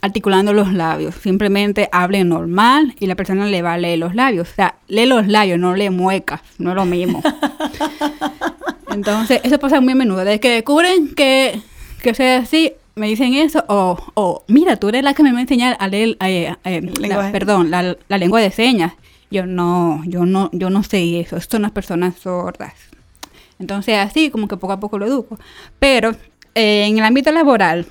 articulando 0.04 0.54
los 0.54 0.72
labios. 0.72 1.16
Simplemente 1.16 1.90
hablen 1.92 2.30
normal 2.30 2.94
y 3.00 3.08
la 3.08 3.16
persona 3.16 3.48
le 3.48 3.64
va 3.64 3.74
a 3.74 3.78
leer 3.80 3.98
los 3.98 4.14
labios. 4.14 4.48
O 4.48 4.54
sea, 4.54 4.76
lee 4.88 5.08
los 5.08 5.28
labios, 5.28 5.58
no 5.58 5.76
le 5.76 5.90
muecas, 5.90 6.42
no 6.60 6.70
es 6.70 6.76
lo 6.76 6.86
mismo. 6.86 7.24
Entonces, 8.92 9.42
eso 9.44 9.60
pasa 9.60 9.82
muy 9.82 9.94
a 9.94 9.96
menudo. 9.96 10.20
Desde 10.20 10.40
que 10.40 10.50
descubren 10.50 11.14
que, 11.16 11.62
que 12.02 12.14
sea 12.14 12.40
así, 12.40 12.74
me 12.96 13.08
dicen 13.08 13.34
eso, 13.34 13.64
o, 13.68 13.98
o 14.16 14.44
mira, 14.48 14.76
tú 14.76 14.90
eres 14.90 15.04
la 15.04 15.14
que 15.14 15.24
me 15.24 15.32
va 15.32 15.40
a 15.40 15.42
enseñar 15.42 15.78
a 15.80 15.88
leer, 15.88 16.18
eh, 16.22 16.54
eh, 16.66 16.82
la, 16.82 17.32
perdón, 17.32 17.72
la, 17.72 17.96
la, 18.08 18.18
lengua 18.18 18.42
de 18.42 18.52
señas. 18.52 18.94
Yo 19.32 19.46
no, 19.46 20.02
yo 20.06 20.26
no, 20.26 20.50
yo 20.54 20.70
no 20.70 20.84
sé 20.84 21.20
eso, 21.20 21.40
son 21.40 21.62
las 21.62 21.72
personas 21.72 22.16
sordas. 22.18 22.74
Entonces, 23.60 23.98
así 23.98 24.32
como 24.32 24.48
que 24.48 24.58
poco 24.58 24.74
a 24.74 24.80
poco 24.80 24.98
lo 24.98 25.06
educo. 25.06 25.40
Pero 25.80 26.12
eh, 26.56 26.86
en 26.88 26.98
el 26.98 27.06
ámbito 27.06 27.32
laboral, 27.32 27.86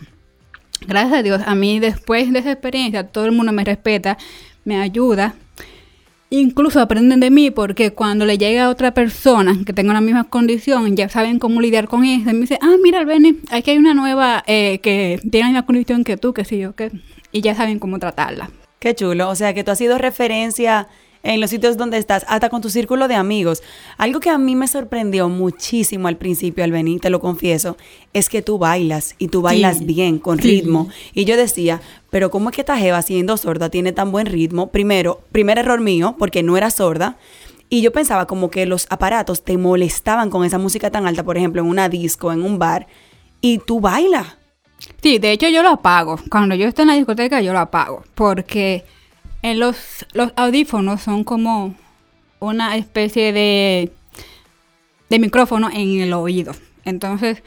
gracias 0.86 1.18
a 1.18 1.22
Dios, 1.22 1.42
a 1.46 1.54
mí 1.54 1.78
después 1.78 2.32
de 2.32 2.40
esa 2.40 2.52
experiencia, 2.52 3.06
todo 3.06 3.24
el 3.24 3.32
mundo 3.32 3.52
me 3.52 3.64
respeta, 3.64 4.18
me 4.64 4.80
ayuda 4.80 5.34
Incluso 6.30 6.80
aprenden 6.80 7.20
de 7.20 7.30
mí 7.30 7.50
porque 7.50 7.92
cuando 7.92 8.26
le 8.26 8.36
llega 8.36 8.66
a 8.66 8.68
otra 8.68 8.92
persona 8.92 9.56
que 9.64 9.72
tenga 9.72 9.94
la 9.94 10.02
misma 10.02 10.24
condición, 10.24 10.94
ya 10.94 11.08
saben 11.08 11.38
cómo 11.38 11.60
lidiar 11.60 11.88
con 11.88 12.04
eso. 12.04 12.28
Y 12.28 12.34
me 12.34 12.40
dice, 12.40 12.58
ah, 12.60 12.76
mira, 12.82 13.04
Benny, 13.04 13.38
aquí 13.50 13.70
hay 13.70 13.78
una 13.78 13.94
nueva 13.94 14.44
eh, 14.46 14.80
que 14.82 15.20
tiene 15.30 15.46
la 15.46 15.52
misma 15.52 15.66
condición 15.66 16.04
que 16.04 16.16
tú, 16.16 16.34
que 16.34 16.44
sí 16.44 16.58
yo, 16.58 16.74
que... 16.74 16.90
Y 17.32 17.40
ya 17.40 17.54
saben 17.54 17.78
cómo 17.78 17.98
tratarla. 17.98 18.50
Qué 18.78 18.94
chulo. 18.94 19.28
O 19.28 19.34
sea, 19.34 19.54
que 19.54 19.64
tú 19.64 19.70
has 19.70 19.78
sido 19.78 19.98
referencia 19.98 20.88
en 21.22 21.40
los 21.40 21.50
sitios 21.50 21.76
donde 21.76 21.98
estás, 21.98 22.24
hasta 22.28 22.48
con 22.48 22.60
tu 22.60 22.70
círculo 22.70 23.08
de 23.08 23.14
amigos. 23.14 23.62
Algo 23.96 24.20
que 24.20 24.30
a 24.30 24.38
mí 24.38 24.54
me 24.54 24.68
sorprendió 24.68 25.28
muchísimo 25.28 26.08
al 26.08 26.16
principio, 26.16 26.64
al 26.64 26.72
venir, 26.72 27.00
te 27.00 27.10
lo 27.10 27.20
confieso, 27.20 27.76
es 28.12 28.28
que 28.28 28.42
tú 28.42 28.58
bailas 28.58 29.14
y 29.18 29.28
tú 29.28 29.42
bailas 29.42 29.84
bien, 29.84 30.18
con 30.18 30.38
ritmo. 30.38 30.88
Y 31.14 31.24
yo 31.24 31.36
decía, 31.36 31.80
pero 32.10 32.30
¿cómo 32.30 32.50
es 32.50 32.54
que 32.56 32.62
esta 32.62 32.78
Jeva 32.78 33.02
siendo 33.02 33.36
sorda 33.36 33.70
tiene 33.70 33.92
tan 33.92 34.12
buen 34.12 34.26
ritmo? 34.26 34.70
Primero, 34.70 35.20
primer 35.32 35.58
error 35.58 35.80
mío, 35.80 36.16
porque 36.18 36.42
no 36.42 36.56
era 36.56 36.70
sorda. 36.70 37.16
Y 37.70 37.82
yo 37.82 37.92
pensaba 37.92 38.26
como 38.26 38.50
que 38.50 38.64
los 38.64 38.86
aparatos 38.88 39.44
te 39.44 39.58
molestaban 39.58 40.30
con 40.30 40.44
esa 40.44 40.58
música 40.58 40.90
tan 40.90 41.06
alta, 41.06 41.22
por 41.22 41.36
ejemplo, 41.36 41.60
en 41.60 41.68
una 41.68 41.88
disco, 41.88 42.32
en 42.32 42.42
un 42.42 42.58
bar, 42.58 42.86
y 43.40 43.58
tú 43.58 43.80
bailas. 43.80 44.38
Sí, 45.02 45.18
de 45.18 45.32
hecho 45.32 45.48
yo 45.48 45.62
lo 45.62 45.70
apago. 45.70 46.18
Cuando 46.30 46.54
yo 46.54 46.66
estoy 46.66 46.84
en 46.84 46.88
la 46.88 46.94
discoteca 46.94 47.40
yo 47.40 47.52
lo 47.52 47.58
apago, 47.58 48.04
porque 48.14 48.84
en 49.42 49.58
los, 49.58 49.76
audífonos 50.36 51.02
son 51.02 51.24
como 51.24 51.74
una 52.40 52.76
especie 52.76 53.32
de, 53.32 53.92
micrófono 55.18 55.70
en 55.72 56.00
el 56.00 56.12
oído. 56.12 56.52
Entonces, 56.84 57.42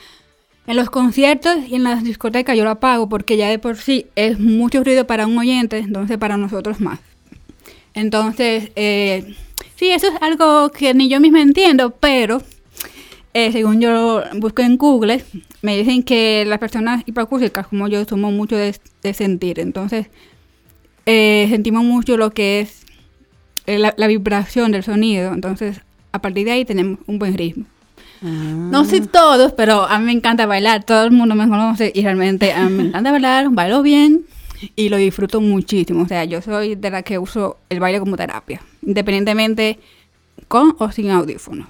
en 0.67 0.75
los 0.75 0.89
conciertos 0.89 1.57
y 1.67 1.75
en 1.75 1.83
las 1.83 2.03
discotecas 2.03 2.55
yo 2.55 2.63
lo 2.63 2.71
apago 2.71 3.09
porque 3.09 3.37
ya 3.37 3.49
de 3.49 3.59
por 3.59 3.77
sí 3.77 4.07
es 4.15 4.39
mucho 4.39 4.83
ruido 4.83 5.07
para 5.07 5.27
un 5.27 5.37
oyente, 5.37 5.79
entonces 5.79 6.17
para 6.17 6.37
nosotros 6.37 6.79
más. 6.79 6.99
Entonces, 7.93 8.71
eh, 8.75 9.35
sí, 9.75 9.91
eso 9.91 10.07
es 10.07 10.21
algo 10.21 10.71
que 10.71 10.93
ni 10.93 11.09
yo 11.09 11.19
misma 11.19 11.41
entiendo, 11.41 11.91
pero 11.91 12.41
eh, 13.33 13.51
según 13.51 13.81
yo 13.81 14.23
busco 14.35 14.61
en 14.61 14.77
Google, 14.77 15.23
me 15.61 15.77
dicen 15.77 16.03
que 16.03 16.45
las 16.45 16.59
personas 16.59 17.03
hipoacústicas 17.05 17.67
como 17.67 17.87
yo 17.87 18.05
somos 18.05 18.31
mucho 18.31 18.55
de 18.55 19.13
sentir. 19.13 19.59
Entonces, 19.59 20.07
eh, 21.05 21.47
sentimos 21.49 21.83
mucho 21.83 22.17
lo 22.17 22.31
que 22.31 22.61
es 22.61 22.85
eh, 23.67 23.77
la, 23.77 24.07
vibración 24.07 24.71
del 24.71 24.83
sonido. 24.83 25.33
Entonces, 25.33 25.81
a 26.11 26.21
partir 26.21 26.45
de 26.45 26.51
ahí 26.51 26.65
tenemos 26.65 26.99
un 27.07 27.19
buen 27.19 27.37
ritmo. 27.37 27.65
No 28.21 28.85
sé 28.85 29.01
ah. 29.03 29.09
todos, 29.11 29.53
pero 29.53 29.85
a 29.85 29.97
mí 29.97 30.05
me 30.05 30.11
encanta 30.11 30.45
bailar. 30.45 30.83
Todo 30.83 31.05
el 31.05 31.11
mundo 31.11 31.33
me 31.33 31.47
conoce 31.47 31.91
y 31.93 32.01
realmente 32.01 32.53
a 32.53 32.69
mí 32.69 32.75
me 32.75 32.83
encanta 32.89 33.11
bailar, 33.11 33.49
bailo 33.49 33.81
bien 33.81 34.25
y 34.75 34.89
lo 34.89 34.97
disfruto 34.97 35.41
muchísimo. 35.41 36.03
O 36.03 36.07
sea, 36.07 36.23
yo 36.25 36.41
soy 36.41 36.75
de 36.75 36.91
la 36.91 37.01
que 37.01 37.17
uso 37.17 37.57
el 37.69 37.79
baile 37.79 37.99
como 37.99 38.17
terapia, 38.17 38.61
independientemente 38.83 39.79
con 40.47 40.75
o 40.77 40.91
sin 40.91 41.09
audífonos. 41.09 41.67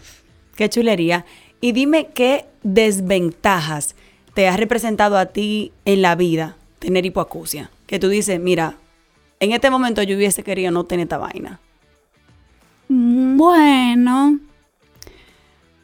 Qué 0.56 0.70
chulería. 0.70 1.26
Y 1.62 1.72
dime 1.72 2.10
qué 2.13 2.46
desventajas 2.63 3.96
te 4.34 4.48
ha 4.48 4.58
representado 4.58 5.17
a 5.17 5.28
ti 5.28 5.72
en 5.86 6.02
la 6.02 6.15
vida 6.15 6.56
tener 6.80 7.06
hipoacusia. 7.06 7.70
Que 7.86 8.00
tú 8.00 8.10
dices, 8.10 8.39
mira, 8.39 8.76
en 9.41 9.51
este 9.51 9.69
momento 9.69 10.04
yo 10.04 10.15
hubiese 10.15 10.43
querido 10.43 10.71
no 10.71 10.86
tener 10.86 11.06
esta 11.06 11.17
vaina. 11.17 11.60
Bueno. 12.88 14.39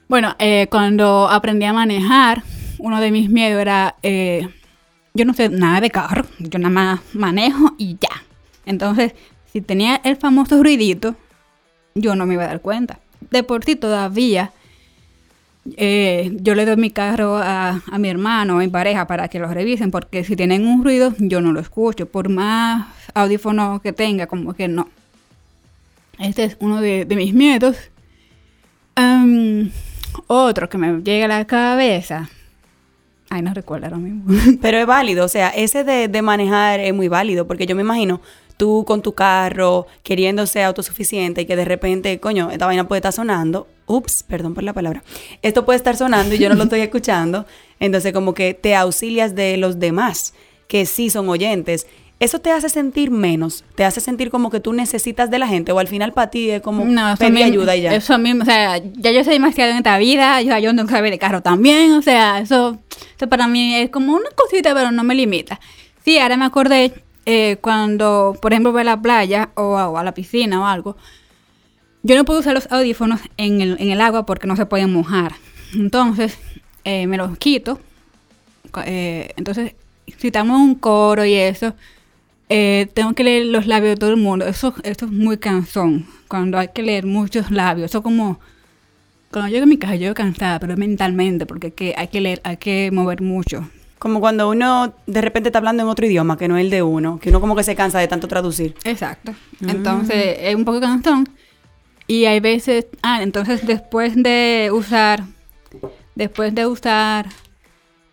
Bueno, 0.07 0.35
eh, 0.39 0.67
cuando 0.69 1.27
aprendí 1.27 1.65
a 1.65 1.73
manejar, 1.73 2.43
uno 2.77 3.01
de 3.01 3.11
mis 3.11 3.29
miedos 3.29 3.59
era, 3.59 3.95
eh, 4.03 4.47
yo 5.15 5.25
no 5.25 5.33
sé 5.33 5.49
nada 5.49 5.81
de 5.81 5.89
carro, 5.89 6.25
yo 6.37 6.59
nada 6.59 6.69
más 6.69 6.99
manejo 7.13 7.73
y 7.79 7.97
ya. 7.99 8.23
Entonces, 8.65 9.13
si 9.51 9.61
tenía 9.61 9.99
el 10.03 10.17
famoso 10.17 10.61
ruidito, 10.61 11.15
yo 11.95 12.15
no 12.15 12.27
me 12.27 12.35
iba 12.35 12.43
a 12.43 12.47
dar 12.47 12.61
cuenta. 12.61 12.99
De 13.31 13.41
por 13.41 13.65
sí 13.65 13.75
todavía, 13.75 14.51
eh, 15.75 16.31
yo 16.41 16.55
le 16.55 16.65
doy 16.65 16.77
mi 16.77 16.91
carro 16.91 17.37
a, 17.37 17.81
a, 17.91 17.97
mi 17.97 18.09
hermano 18.09 18.55
o 18.55 18.57
a 18.57 18.59
mi 18.61 18.67
pareja 18.67 19.07
para 19.07 19.27
que 19.27 19.39
lo 19.39 19.53
revisen, 19.53 19.91
porque 19.91 20.23
si 20.23 20.35
tienen 20.35 20.65
un 20.65 20.83
ruido, 20.83 21.13
yo 21.19 21.41
no 21.41 21.51
lo 21.51 21.59
escucho. 21.59 22.05
Por 22.05 22.29
más 22.29 22.87
audífono 23.13 23.81
que 23.81 23.93
tenga, 23.93 24.27
como 24.27 24.53
que 24.53 24.67
no. 24.67 24.87
Este 26.19 26.45
es 26.45 26.57
uno 26.59 26.81
de, 26.81 27.05
de 27.05 27.15
mis 27.15 27.33
miedos. 27.33 27.77
Um, 28.97 29.69
otro 30.27 30.69
que 30.69 30.77
me 30.77 31.01
llega 31.01 31.25
a 31.25 31.27
la 31.27 31.45
cabeza. 31.45 32.29
Ay, 33.29 33.41
no 33.41 33.53
recuerdo 33.53 33.87
ahora 33.87 33.97
mismo. 33.97 34.23
Pero 34.61 34.77
es 34.77 34.85
válido, 34.85 35.25
o 35.25 35.27
sea, 35.27 35.49
ese 35.49 35.83
de, 35.83 36.07
de 36.07 36.21
manejar 36.21 36.79
es 36.79 36.93
muy 36.93 37.07
válido, 37.07 37.45
porque 37.45 37.65
yo 37.65 37.75
me 37.75 37.81
imagino 37.81 38.21
tú 38.57 38.83
con 38.85 39.01
tu 39.01 39.13
carro 39.13 39.87
queriendo 40.03 40.45
ser 40.47 40.63
autosuficiente 40.63 41.41
y 41.41 41.45
que 41.45 41.55
de 41.55 41.65
repente, 41.65 42.19
coño, 42.19 42.49
esta 42.51 42.65
vaina 42.65 42.87
puede 42.87 42.99
estar 42.99 43.13
sonando. 43.13 43.67
Ups, 43.85 44.23
perdón 44.23 44.53
por 44.53 44.63
la 44.63 44.73
palabra. 44.73 45.03
Esto 45.41 45.63
puede 45.63 45.77
estar 45.77 45.95
sonando 45.95 46.35
y 46.35 46.39
yo 46.39 46.49
no 46.49 46.55
lo 46.55 46.63
estoy 46.63 46.81
escuchando. 46.81 47.45
Entonces, 47.79 48.11
como 48.13 48.33
que 48.33 48.53
te 48.53 48.75
auxilias 48.75 49.35
de 49.35 49.57
los 49.57 49.79
demás 49.79 50.33
que 50.67 50.85
sí 50.85 51.09
son 51.09 51.29
oyentes. 51.29 51.87
Eso 52.19 52.39
te 52.39 52.49
hace 52.51 52.67
sentir 52.67 53.11
menos, 53.11 53.63
te 53.75 53.85
hace 53.85 54.01
sentir 54.01 54.31
como 54.31 54.49
que 54.49 54.59
tú 54.59 54.73
necesitas 54.73 55.29
de 55.29 55.37
la 55.37 55.47
gente 55.47 55.71
o 55.71 55.77
al 55.77 55.87
final 55.87 56.13
para 56.13 56.31
ti 56.31 56.49
es 56.49 56.61
como 56.63 56.83
No, 56.83 57.15
pedir 57.15 57.31
mismo- 57.31 57.45
ayuda 57.47 57.75
y 57.75 57.81
ya. 57.83 57.93
Eso 57.93 58.17
mismo, 58.17 58.41
o 58.41 58.45
sea, 58.45 58.79
ya 58.79 59.11
yo 59.11 59.23
sé 59.23 59.29
demasiado 59.29 59.69
en 59.69 59.77
esta 59.77 59.99
vida, 59.99 60.41
yo, 60.41 60.57
yo 60.57 60.73
no 60.73 60.87
sabía 60.87 61.11
de 61.11 61.19
carro 61.19 61.43
también, 61.43 61.91
o 61.91 62.01
sea, 62.01 62.39
eso, 62.39 62.79
eso 63.15 63.29
para 63.29 63.47
mí 63.47 63.75
es 63.75 63.91
como 63.91 64.15
una 64.15 64.29
cosita, 64.35 64.73
pero 64.73 64.91
no 64.91 65.03
me 65.03 65.13
limita. 65.13 65.59
Sí, 66.03 66.17
ahora 66.17 66.37
me 66.37 66.45
acordé 66.45 66.91
eh, 67.29 67.57
cuando, 67.59 68.37
por 68.41 68.53
ejemplo, 68.53 68.71
voy 68.71 68.81
a 68.81 68.85
la 68.85 69.01
playa 69.01 69.49
o 69.55 69.77
a, 69.77 70.01
la 70.01 70.13
piscina 70.13 70.61
o 70.61 70.65
algo, 70.65 70.95
yo 72.01 72.15
no 72.15 72.23
puedo 72.23 72.39
usar 72.39 72.53
los 72.53 72.71
audífonos 72.71 73.19
en 73.35 73.59
el, 73.59 73.75
en 73.81 73.91
el 73.91 73.99
agua 73.99 74.25
porque 74.25 74.47
no 74.47 74.55
se 74.55 74.65
pueden 74.65 74.93
mojar. 74.93 75.33
Entonces, 75.75 76.39
eh, 76.85 77.05
me 77.05 77.17
los 77.17 77.37
quito. 77.37 77.81
Eh, 78.85 79.33
entonces, 79.35 79.75
si 80.17 80.27
estamos 80.27 80.55
en 80.55 80.67
un 80.67 80.75
coro 80.75 81.25
y 81.25 81.33
eso, 81.33 81.75
eh, 82.47 82.87
tengo 82.93 83.11
que 83.11 83.25
leer 83.25 83.47
los 83.47 83.67
labios 83.67 83.95
de 83.95 83.97
todo 83.97 84.11
el 84.11 84.17
mundo. 84.17 84.45
Eso, 84.45 84.73
eso 84.83 85.05
es 85.05 85.11
muy 85.11 85.37
cansón. 85.37 86.05
Cuando 86.29 86.57
hay 86.57 86.69
que 86.69 86.81
leer 86.81 87.05
muchos 87.05 87.51
labios. 87.51 87.91
Eso 87.91 88.01
como... 88.01 88.39
Cuando 89.31 89.51
llego 89.51 89.63
a 89.63 89.67
mi 89.67 89.77
casa, 89.77 89.95
yo 89.95 90.13
cansada, 90.13 90.59
pero 90.61 90.77
mentalmente, 90.77 91.45
porque 91.45 91.67
hay 91.67 91.73
que, 91.73 91.93
hay 91.97 92.07
que 92.07 92.21
leer, 92.21 92.39
hay 92.45 92.55
que 92.55 92.89
mover 92.93 93.21
mucho. 93.21 93.69
Como 93.99 94.19
cuando 94.19 94.49
uno 94.49 94.93
de 95.07 95.21
repente 95.21 95.49
está 95.49 95.59
hablando 95.59 95.83
en 95.83 95.89
otro 95.89 96.05
idioma 96.05 96.37
que 96.37 96.47
no 96.47 96.57
es 96.57 96.65
el 96.65 96.69
de 96.69 96.83
uno, 96.83 97.19
que 97.19 97.29
uno 97.29 97.41
como 97.41 97.55
que 97.55 97.63
se 97.63 97.75
cansa 97.75 97.99
de 97.99 98.07
tanto 98.07 98.27
traducir. 98.27 98.75
Exacto. 98.83 99.33
Entonces, 99.61 100.37
es 100.39 100.55
un 100.55 100.65
poco 100.65 100.79
cansón. 100.79 101.27
Y 102.05 102.25
hay 102.25 102.39
veces... 102.39 102.87
Ah, 103.01 103.21
entonces 103.21 103.65
después 103.65 104.15
de 104.15 104.69
usar... 104.71 105.23
Después 106.15 106.53
de 106.53 106.65
usar 106.67 107.27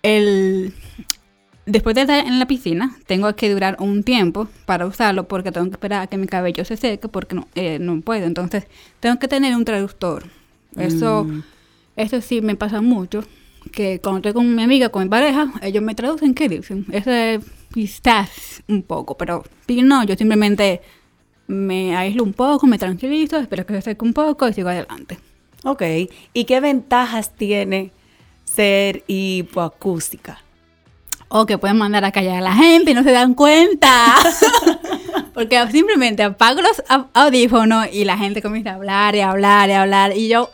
el... 0.03 0.75
Después 1.67 1.95
de 1.95 2.03
estar 2.03 2.27
en 2.27 2.39
la 2.39 2.47
piscina, 2.47 2.97
tengo 3.07 3.35
que 3.37 3.51
durar 3.51 3.77
un 3.79 4.03
tiempo 4.03 4.49
para 4.67 4.85
usarlo 4.85 5.29
porque 5.29 5.51
tengo 5.51 5.67
que 5.67 5.73
esperar 5.73 6.03
a 6.03 6.07
que 6.09 6.19
mi 6.19 6.27
cabello 6.27 6.63
se 6.65 6.77
seque 6.77 7.09
porque 7.09 7.37
no, 7.37 7.49
eh, 7.55 7.79
no 7.79 8.01
puedo. 8.03 8.27
Entonces, 8.27 8.67
tengo 9.01 9.19
que 9.19 9.29
tener 9.29 9.57
un 9.57 9.65
traductor. 9.65 10.25
Eso, 10.77 11.27
eso 11.97 12.21
sí 12.21 12.43
me 12.43 12.55
pasa 12.55 12.83
mucho. 12.83 13.25
Que 13.73 14.01
cuando 14.01 14.19
estoy 14.19 14.33
con 14.33 14.55
mi 14.55 14.63
amiga, 14.63 14.89
con 14.91 15.03
mi 15.05 15.09
pareja, 15.09 15.53
ellos 15.63 15.83
me 15.83 15.95
traducen 15.95 16.35
qué 16.35 16.49
dicen. 16.49 16.87
Eso 16.93 17.11
es 17.11 17.45
quizás 17.73 18.63
un 18.69 18.83
poco, 18.83 19.17
pero 19.17 19.43
no, 19.69 20.05
yo 20.05 20.15
simplemente 20.17 20.81
me 21.47 21.97
aíslo 21.97 22.23
un 22.23 22.33
poco, 22.33 22.67
me 22.67 22.79
tranquilizo, 22.79 23.39
espero 23.39 23.67
que 23.67 23.75
se 23.75 23.83
seque 23.83 24.05
un 24.05 24.13
poco 24.13 24.49
y 24.49 24.53
sigo 24.53 24.69
adelante. 24.69 25.19
Ok. 25.65 25.83
¿Y 26.33 26.45
qué 26.45 26.61
ventajas 26.61 27.35
tiene 27.35 27.91
ser 28.45 29.03
hipoacústica? 29.07 30.41
O 31.29 31.47
que 31.47 31.59
pueden 31.59 31.79
mandar 31.79 32.05
a 32.05 32.13
callar 32.13 32.37
a 32.37 32.41
la 32.43 32.55
gente 32.55 32.93
y 32.93 32.95
no 32.95 33.03
se 33.03 33.11
dan 33.11 33.35
cuenta. 33.35 34.15
Porque 35.35 35.61
simplemente 35.73 36.23
apago 36.23 36.63
los 36.63 36.83
au- 36.89 37.09
audífonos 37.13 37.89
y 37.93 38.05
la 38.05 38.17
gente 38.17 38.41
comienza 38.41 38.71
a 38.71 38.75
hablar 38.75 39.17
y 39.17 39.21
hablar 39.21 39.69
y 39.69 39.73
hablar. 39.73 40.17
Y 40.17 40.29
yo 40.29 40.49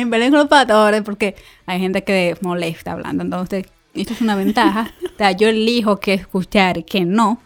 en 0.00 0.10
con 0.10 0.32
los 0.32 0.48
patores 0.48 1.02
porque 1.02 1.34
hay 1.66 1.80
gente 1.80 2.02
que 2.04 2.36
molesta 2.40 2.92
hablando. 2.92 3.22
Entonces, 3.22 3.66
esto 3.94 4.12
es 4.12 4.20
una 4.20 4.36
ventaja. 4.36 4.92
O 5.04 5.16
sea, 5.16 5.32
yo 5.32 5.48
elijo 5.48 5.98
qué 5.98 6.14
escuchar 6.14 6.78
y 6.78 6.82
qué 6.84 7.04
no. 7.04 7.40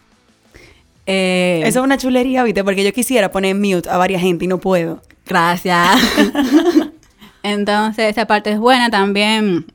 Eh, 1.05 1.61
Eso 1.65 1.79
es 1.79 1.85
una 1.85 1.97
chulería, 1.97 2.43
¿viste? 2.43 2.63
Porque 2.63 2.83
yo 2.83 2.93
quisiera 2.93 3.31
poner 3.31 3.55
mute 3.55 3.89
a 3.89 3.97
varias 3.97 4.21
gente 4.21 4.45
y 4.45 4.47
no 4.47 4.59
puedo. 4.59 5.01
Gracias. 5.25 5.99
Entonces, 7.43 8.11
esa 8.11 8.25
parte 8.25 8.51
es 8.51 8.59
buena. 8.59 8.89
También 8.89 9.65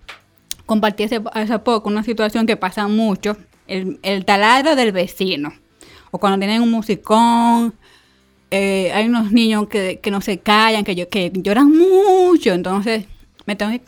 compartí 0.66 1.04
hace, 1.04 1.20
hace 1.32 1.58
poco 1.58 1.88
una 1.88 2.02
situación 2.02 2.46
que 2.46 2.56
pasa 2.56 2.88
mucho. 2.88 3.36
El, 3.66 3.98
el 4.02 4.24
taladro 4.24 4.76
del 4.76 4.92
vecino. 4.92 5.52
O 6.10 6.18
cuando 6.18 6.38
tienen 6.38 6.62
un 6.62 6.70
musicón. 6.70 7.74
Eh, 8.50 8.90
hay 8.92 9.06
unos 9.06 9.32
niños 9.32 9.68
que, 9.68 10.00
que 10.00 10.10
no 10.10 10.20
se 10.20 10.38
callan, 10.38 10.84
que, 10.84 10.94
yo, 10.94 11.06
lloran 11.32 11.70
mucho. 11.70 12.52
Entonces, 12.52 13.04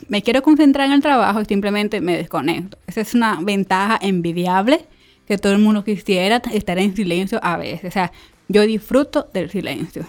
me 0.07 0.21
quiero 0.21 0.41
concentrar 0.41 0.87
en 0.87 0.93
el 0.93 1.01
trabajo 1.01 1.41
y 1.41 1.45
simplemente 1.45 2.01
me 2.01 2.17
desconecto. 2.17 2.77
Esa 2.87 3.01
es 3.01 3.13
una 3.13 3.39
ventaja 3.41 3.99
envidiable 4.01 4.85
que 5.27 5.37
todo 5.37 5.53
el 5.53 5.59
mundo 5.59 5.83
quisiera 5.83 6.41
estar 6.51 6.77
en 6.79 6.95
silencio 6.95 7.39
a 7.43 7.57
veces. 7.57 7.89
O 7.89 7.91
sea, 7.91 8.11
yo 8.47 8.63
disfruto 8.63 9.29
del 9.33 9.49
silencio. 9.49 10.05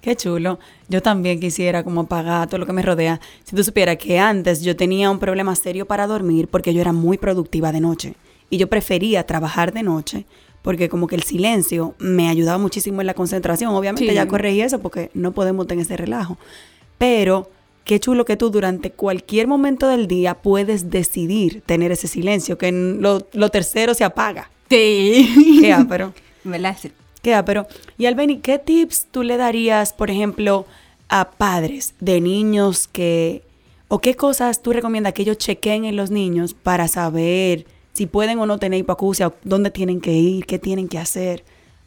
Qué 0.00 0.14
chulo. 0.14 0.60
Yo 0.88 1.02
también 1.02 1.40
quisiera 1.40 1.82
como 1.82 2.02
apagar 2.02 2.46
todo 2.48 2.58
lo 2.58 2.66
que 2.66 2.72
me 2.72 2.82
rodea. 2.82 3.20
Si 3.44 3.56
tú 3.56 3.64
supieras 3.64 3.96
que 3.96 4.18
antes 4.18 4.62
yo 4.62 4.76
tenía 4.76 5.10
un 5.10 5.18
problema 5.18 5.56
serio 5.56 5.86
para 5.86 6.06
dormir 6.06 6.46
porque 6.48 6.72
yo 6.72 6.80
era 6.80 6.92
muy 6.92 7.18
productiva 7.18 7.72
de 7.72 7.80
noche. 7.80 8.14
Y 8.48 8.58
yo 8.58 8.68
prefería 8.68 9.26
trabajar 9.26 9.72
de 9.72 9.82
noche 9.82 10.26
porque 10.66 10.88
como 10.88 11.06
que 11.06 11.14
el 11.14 11.22
silencio 11.22 11.94
me 12.00 12.28
ayudaba 12.28 12.58
muchísimo 12.58 13.00
en 13.00 13.06
la 13.06 13.14
concentración. 13.14 13.72
Obviamente 13.72 14.08
Sí. 14.08 14.14
ya 14.16 14.26
corregí 14.26 14.62
eso 14.62 14.80
porque 14.80 15.12
no 15.14 15.30
podemos 15.30 15.68
tener 15.68 15.84
ese 15.84 15.96
relajo. 15.96 16.38
Pero 16.98 17.48
qué 17.84 18.00
chulo 18.00 18.24
que 18.24 18.36
tú 18.36 18.50
durante 18.50 18.90
cualquier 18.90 19.46
momento 19.46 19.86
del 19.86 20.08
día 20.08 20.34
puedes 20.34 20.90
decidir 20.90 21.62
tener 21.66 21.92
ese 21.92 22.08
silencio, 22.08 22.58
que 22.58 22.66
en 22.66 23.00
lo, 23.00 23.28
lo 23.32 23.48
tercero 23.50 23.94
se 23.94 24.02
apaga. 24.02 24.50
Sí. 24.68 25.60
Qué 25.60 25.72
ápero. 25.72 26.12
¿Verdad? 26.42 26.76
Sí. 26.80 26.90
Queda, 27.22 27.44
pero, 27.44 27.68
y 27.96 28.06
Albeni, 28.06 28.38
¿qué 28.38 28.58
tips 28.58 29.06
tú 29.12 29.22
le 29.22 29.36
darías, 29.36 29.92
por 29.92 30.10
ejemplo, 30.10 30.66
a 31.08 31.30
padres 31.30 31.94
de 32.00 32.20
niños 32.20 32.88
que, 32.88 33.42
o 33.86 34.00
qué 34.00 34.16
cosas 34.16 34.62
tú 34.62 34.72
recomiendas 34.72 35.12
que 35.12 35.22
ellos 35.22 35.38
chequen 35.38 35.84
en 35.84 35.94
los 35.94 36.10
niños 36.10 36.54
para 36.54 36.88
saber 36.88 37.66
si 37.96 38.06
pueden 38.06 38.38
o 38.38 38.44
no 38.44 38.58
tener 38.58 38.78
hipoacusia, 38.78 39.32
dónde 39.42 39.70
tienen 39.70 40.02
que 40.02 40.12
ir, 40.12 40.44
qué 40.44 40.58
tienen 40.58 40.86
que 40.86 40.98
hacer, 40.98 41.44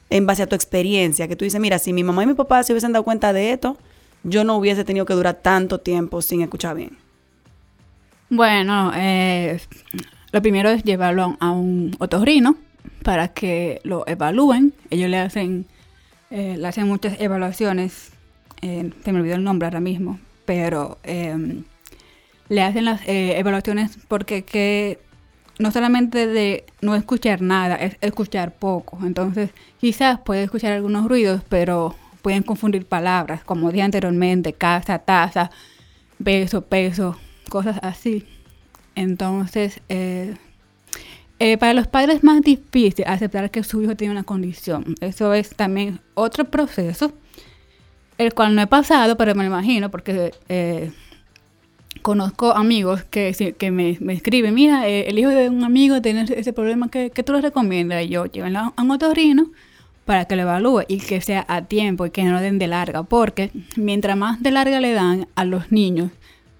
en 0.10 0.26
base 0.26 0.42
a 0.42 0.48
tu 0.48 0.56
experiencia? 0.56 1.28
Que 1.28 1.36
tú 1.36 1.46
dices, 1.46 1.62
mira, 1.62 1.78
si 1.78 1.94
mi 1.94 2.04
mamá 2.04 2.24
y 2.24 2.28
mi 2.28 2.34
papá 2.34 2.64
se 2.64 2.74
hubiesen 2.74 2.94
dado 2.94 3.04
cuenta 3.04 3.32
de 3.32 3.52
esto, 3.52 3.78
yo 4.24 4.44
no 4.44 4.58
hubiese 4.58 4.84
tenido 4.84 5.06
que 5.06 5.14
durar 5.14 5.36
tanto 5.36 5.80
tiempo 5.80 6.24
sin 6.24 6.42
escuchar 6.42 6.76
bien. 6.76 6.98
Bueno, 8.32 8.92
eh, 8.96 9.60
lo 10.32 10.42
primero 10.42 10.70
es 10.70 10.84
llevarlo 10.84 11.38
a 11.40 11.52
un 11.52 11.96
otorrino 12.00 12.58
para 13.04 13.28
que 13.28 13.80
lo 13.84 14.04
evalúen. 14.08 14.74
Ellos 14.90 15.12
le 15.12 15.20
hacen, 15.20 15.68
eh, 16.32 16.56
le 16.58 16.68
hacen 16.68 16.88
muchas 16.88 17.22
evaluaciones. 17.22 18.14
eh, 18.64 18.92
se 19.06 19.12
me 19.14 19.20
olvidó 19.20 19.36
el 19.36 19.44
nombre 19.44 19.68
ahora 19.68 19.80
mismo, 19.80 20.20
pero 20.46 20.98
eh, 21.04 21.62
le 22.50 22.62
hacen 22.64 22.86
las 22.86 23.02
evaluaciones 23.06 24.00
porque 24.08 24.44
que 24.44 24.98
no 25.60 25.72
solamente 25.72 26.26
de 26.26 26.66
no 26.82 26.96
escuchar 26.96 27.42
nada, 27.42 27.76
es 27.76 27.98
escuchar 28.02 28.56
poco. 28.56 28.98
Entonces, 29.04 29.52
quizás 29.80 30.20
puede 30.22 30.44
escuchar 30.44 30.72
algunos 30.72 31.08
ruidos, 31.08 31.42
pero 31.50 31.96
pueden 32.22 32.44
confundir 32.44 32.86
palabras, 32.86 33.44
como 33.44 33.72
dije 33.72 33.84
anteriormente, 33.84 34.54
casa, 34.54 35.00
taza, 35.00 35.52
beso, 36.18 36.62
peso, 36.62 37.18
cosas 37.50 37.78
así. 37.84 38.26
Entonces, 38.96 39.82
eh, 39.90 40.36
eh, 41.40 41.58
para 41.58 41.74
los 41.74 41.88
padres 41.88 42.18
es 42.18 42.24
más 42.24 42.42
difícil 42.42 43.06
aceptar 43.06 43.52
que 43.52 43.64
su 43.64 43.82
hijo 43.82 43.96
tiene 43.96 44.14
una 44.14 44.24
condición. 44.24 44.96
Eso 45.02 45.34
es 45.34 45.50
también 45.56 46.00
otro 46.14 46.46
proceso, 46.46 47.12
el 48.18 48.34
cual 48.34 48.56
no 48.56 48.62
he 48.62 48.68
pasado, 48.68 49.18
pero 49.18 49.36
me 49.36 49.44
lo 49.44 49.50
imagino, 49.50 49.92
porque 49.92 50.32
eh, 50.48 50.92
conozco 52.02 52.56
amigos 52.56 53.04
que, 53.04 53.56
que 53.58 53.72
me, 53.72 53.98
me 54.00 54.14
escriben, 54.14 54.54
mira, 54.54 54.88
eh, 54.88 55.10
el 55.10 55.20
hijo 55.20 55.30
de 55.30 55.50
un 55.50 55.64
amigo 55.64 56.02
tiene 56.02 56.24
ese, 56.24 56.54
problema, 56.54 56.90
que 56.90 57.24
tú 57.24 57.34
le 57.34 57.42
recomiendas? 57.42 58.04
Y 58.04 58.10
yo, 58.10 58.26
llévenlo 58.26 58.74
a 58.76 58.82
un 58.82 58.92
otorrino 58.92 59.50
para 60.10 60.26
que 60.26 60.36
lo 60.36 60.42
evalúe 60.42 60.86
y 60.88 60.98
que 60.98 61.22
sea 61.22 61.46
a 61.48 61.66
tiempo 61.66 62.04
y 62.06 62.10
que 62.10 62.24
no 62.24 62.42
den 62.42 62.58
de 62.58 62.66
larga, 62.66 63.04
porque 63.04 63.52
mientras 63.76 64.18
más 64.18 64.42
de 64.42 64.50
larga 64.50 64.80
le 64.80 64.94
dan 64.94 65.28
a 65.36 65.46
los 65.46 65.72
niños, 65.72 66.10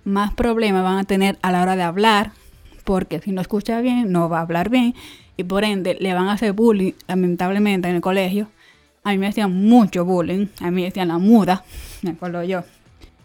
más 0.04 0.34
problemas 0.36 0.84
van 0.84 1.00
a 1.00 1.04
tener 1.04 1.40
a 1.42 1.52
la 1.52 1.64
hora 1.64 1.76
de 1.76 1.82
hablar, 1.82 2.32
porque 2.84 3.20
si 3.22 3.32
no 3.32 3.42
escucha 3.42 3.82
bien, 3.82 4.12
no 4.12 4.30
va 4.30 4.38
a 4.38 4.42
hablar 4.42 4.70
bien 4.70 4.94
y 5.36 5.46
por 5.46 5.64
ende 5.64 5.98
le 6.00 6.14
van 6.14 6.28
a 6.28 6.34
hacer 6.34 6.54
bullying, 6.54 6.92
lamentablemente, 7.08 7.88
en 7.88 7.96
el 7.96 8.02
colegio. 8.02 8.50
A 9.04 9.14
mí 9.14 9.18
me 9.18 9.26
hacían 9.28 9.52
mucho 9.52 10.06
bullying, 10.06 10.48
a 10.60 10.66
mí 10.66 10.82
me 10.82 10.84
decían 10.84 11.08
la 11.08 11.18
muda, 11.18 11.64
me 12.02 12.12
acuerdo 12.12 12.44
yo. 12.44 12.64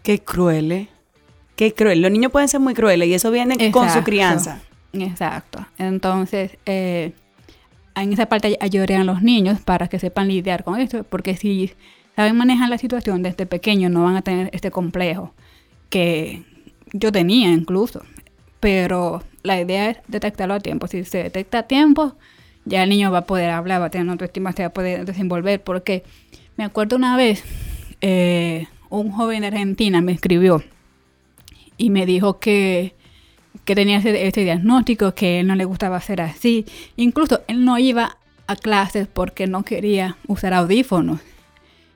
Qué 0.01 0.19
cruel, 0.19 0.71
¿eh? 0.71 0.87
Qué 1.55 1.73
cruel. 1.73 2.01
Los 2.01 2.11
niños 2.11 2.31
pueden 2.31 2.47
ser 2.47 2.59
muy 2.59 2.73
crueles 2.73 3.07
y 3.07 3.13
eso 3.13 3.31
viene 3.31 3.71
con 3.71 3.89
su 3.89 4.03
crianza. 4.03 4.61
Exacto. 4.93 5.65
Entonces, 5.77 6.57
eh, 6.65 7.13
en 7.95 8.13
esa 8.13 8.25
parte 8.27 8.57
ayudarían 8.59 9.01
a 9.01 9.05
los 9.05 9.21
niños 9.21 9.59
para 9.61 9.87
que 9.87 9.99
sepan 9.99 10.27
lidiar 10.27 10.63
con 10.63 10.79
esto, 10.79 11.03
porque 11.03 11.35
si 11.35 11.71
saben 12.15 12.35
manejar 12.35 12.69
la 12.69 12.77
situación 12.77 13.23
desde 13.23 13.45
pequeño, 13.45 13.89
no 13.89 14.03
van 14.03 14.15
a 14.15 14.21
tener 14.21 14.49
este 14.53 14.71
complejo 14.71 15.33
que 15.89 16.43
yo 16.93 17.11
tenía 17.11 17.51
incluso. 17.51 18.03
Pero 18.59 19.23
la 19.43 19.59
idea 19.59 19.91
es 19.91 19.97
detectarlo 20.07 20.55
a 20.55 20.59
tiempo. 20.59 20.87
Si 20.87 21.03
se 21.05 21.23
detecta 21.23 21.59
a 21.59 21.63
tiempo, 21.63 22.15
ya 22.65 22.83
el 22.83 22.89
niño 22.89 23.11
va 23.11 23.19
a 23.19 23.25
poder 23.25 23.51
hablar, 23.51 23.81
va 23.81 23.85
a 23.85 23.89
tener 23.89 24.09
autoestima, 24.09 24.51
se 24.53 24.63
va 24.63 24.67
a 24.67 24.73
poder 24.73 25.05
desenvolver. 25.05 25.61
Porque 25.61 26.03
me 26.57 26.63
acuerdo 26.63 26.95
una 26.95 27.15
vez, 27.15 27.43
eh, 28.01 28.67
un 28.89 29.11
joven 29.11 29.41
de 29.41 29.47
Argentina 29.47 30.01
me 30.01 30.13
escribió 30.13 30.63
y 31.77 31.89
me 31.89 32.05
dijo 32.05 32.39
que, 32.39 32.95
que 33.65 33.75
tenía 33.75 33.97
ese, 33.97 34.27
ese 34.27 34.41
diagnóstico, 34.41 35.13
que 35.13 35.39
él 35.39 35.47
no 35.47 35.55
le 35.55 35.65
gustaba 35.65 35.97
hacer 35.97 36.21
así. 36.21 36.65
Incluso 36.95 37.41
él 37.47 37.65
no 37.65 37.77
iba 37.77 38.17
a 38.47 38.55
clases 38.55 39.07
porque 39.07 39.47
no 39.47 39.63
quería 39.63 40.17
usar 40.27 40.53
audífonos. 40.53 41.19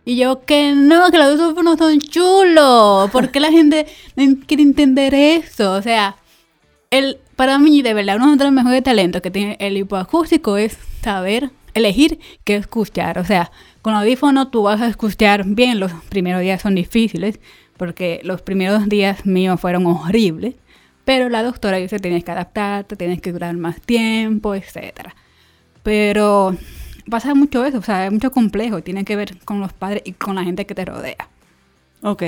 Y 0.05 0.15
yo, 0.15 0.43
que 0.45 0.73
no, 0.73 1.11
que 1.11 1.17
los 1.17 1.39
audífonos 1.39 1.77
son 1.77 1.99
chulos. 1.99 3.11
¿Por 3.11 3.31
qué 3.31 3.39
la 3.39 3.51
gente 3.51 3.85
quiere 4.47 4.63
entender 4.63 5.13
eso? 5.13 5.73
O 5.73 5.81
sea, 5.81 6.15
el, 6.89 7.19
para 7.35 7.59
mí, 7.59 7.81
de 7.81 7.93
verdad, 7.93 8.17
uno 8.17 8.35
de 8.35 8.43
los 8.43 8.53
mejores 8.53 8.83
talentos 8.83 9.21
que 9.21 9.31
tiene 9.31 9.57
el 9.59 9.77
hipoacústico 9.77 10.57
es 10.57 10.77
saber 11.01 11.51
elegir 11.73 12.19
qué 12.43 12.55
escuchar. 12.55 13.19
O 13.19 13.25
sea, 13.25 13.51
con 13.81 13.93
audífono 13.93 14.47
tú 14.49 14.63
vas 14.63 14.81
a 14.81 14.87
escuchar 14.87 15.45
bien. 15.45 15.79
Los 15.79 15.91
primeros 16.09 16.41
días 16.41 16.61
son 16.61 16.75
difíciles 16.75 17.39
porque 17.79 18.19
los 18.23 18.41
primeros 18.41 18.89
días 18.89 19.25
míos 19.25 19.59
fueron 19.59 19.87
horribles. 19.87 20.53
Pero 21.05 21.29
la 21.29 21.41
doctora 21.41 21.77
dice 21.77 21.97
tienes 21.97 22.23
que 22.23 22.31
adaptarte, 22.31 22.95
tienes 22.95 23.21
que 23.21 23.31
durar 23.31 23.55
más 23.57 23.81
tiempo, 23.81 24.53
etcétera. 24.53 25.15
Pero 25.81 26.55
pasa 27.09 27.33
mucho 27.33 27.65
eso, 27.65 27.79
o 27.79 27.81
sea, 27.81 28.05
es 28.05 28.11
mucho 28.11 28.31
complejo. 28.31 28.83
Tiene 28.83 29.05
que 29.05 29.15
ver 29.15 29.39
con 29.45 29.61
los 29.61 29.73
padres 29.73 30.03
y 30.05 30.11
con 30.11 30.35
la 30.35 30.43
gente 30.43 30.65
que 30.65 30.75
te 30.75 30.85
rodea. 30.85 31.29
Ok, 32.01 32.23